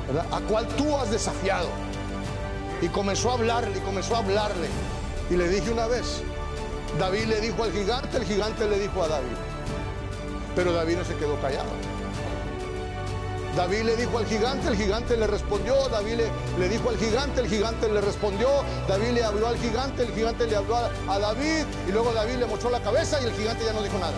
¿verdad? 0.08 0.26
A 0.32 0.40
cual 0.42 0.68
tú 0.70 0.98
has 0.98 1.12
desafiado. 1.12 1.70
Y 2.82 2.88
comenzó 2.88 3.30
a 3.30 3.34
hablarle, 3.34 3.78
y 3.78 3.82
comenzó 3.82 4.16
a 4.16 4.20
hablarle. 4.20 4.70
Y 5.30 5.36
le 5.36 5.48
dije 5.48 5.72
una 5.72 5.86
vez, 5.86 6.24
David 6.98 7.26
le 7.26 7.42
dijo 7.42 7.64
al 7.64 7.72
gigante, 7.72 8.18
el 8.18 8.24
gigante 8.26 8.68
le 8.68 8.80
dijo 8.80 9.04
a 9.04 9.08
David. 9.08 9.38
Pero 10.56 10.74
David 10.74 10.98
no 10.98 11.06
se 11.06 11.16
quedó 11.16 11.40
callado. 11.40 11.70
David 13.56 13.84
le 13.84 13.96
dijo 13.96 14.18
al 14.18 14.26
gigante, 14.26 14.68
el 14.68 14.76
gigante 14.76 15.16
le 15.16 15.28
respondió, 15.28 15.88
David 15.90 16.22
le, 16.58 16.70
dijo 16.70 16.90
al 16.90 16.98
gigante, 16.98 17.42
el 17.42 17.48
gigante 17.48 17.88
le 17.88 18.02
respondió, 18.02 18.48
David 18.88 19.12
le 19.12 19.24
habló 19.24 19.48
al 19.48 19.58
gigante, 19.58 20.04
el 20.04 20.14
gigante 20.14 20.48
le 20.48 20.56
habló 20.56 20.78
a, 20.78 20.90
a 21.08 21.20
David. 21.20 21.66
Y 21.88 21.92
luego 21.92 22.14
David 22.14 22.36
le 22.38 22.46
mostró 22.48 22.72
la 22.72 22.82
cabeza 22.82 23.22
y 23.22 23.26
el 23.26 23.34
gigante 23.34 23.64
ya 23.64 23.74
no 23.74 23.84
dijo 23.84 23.98
nada. 24.00 24.14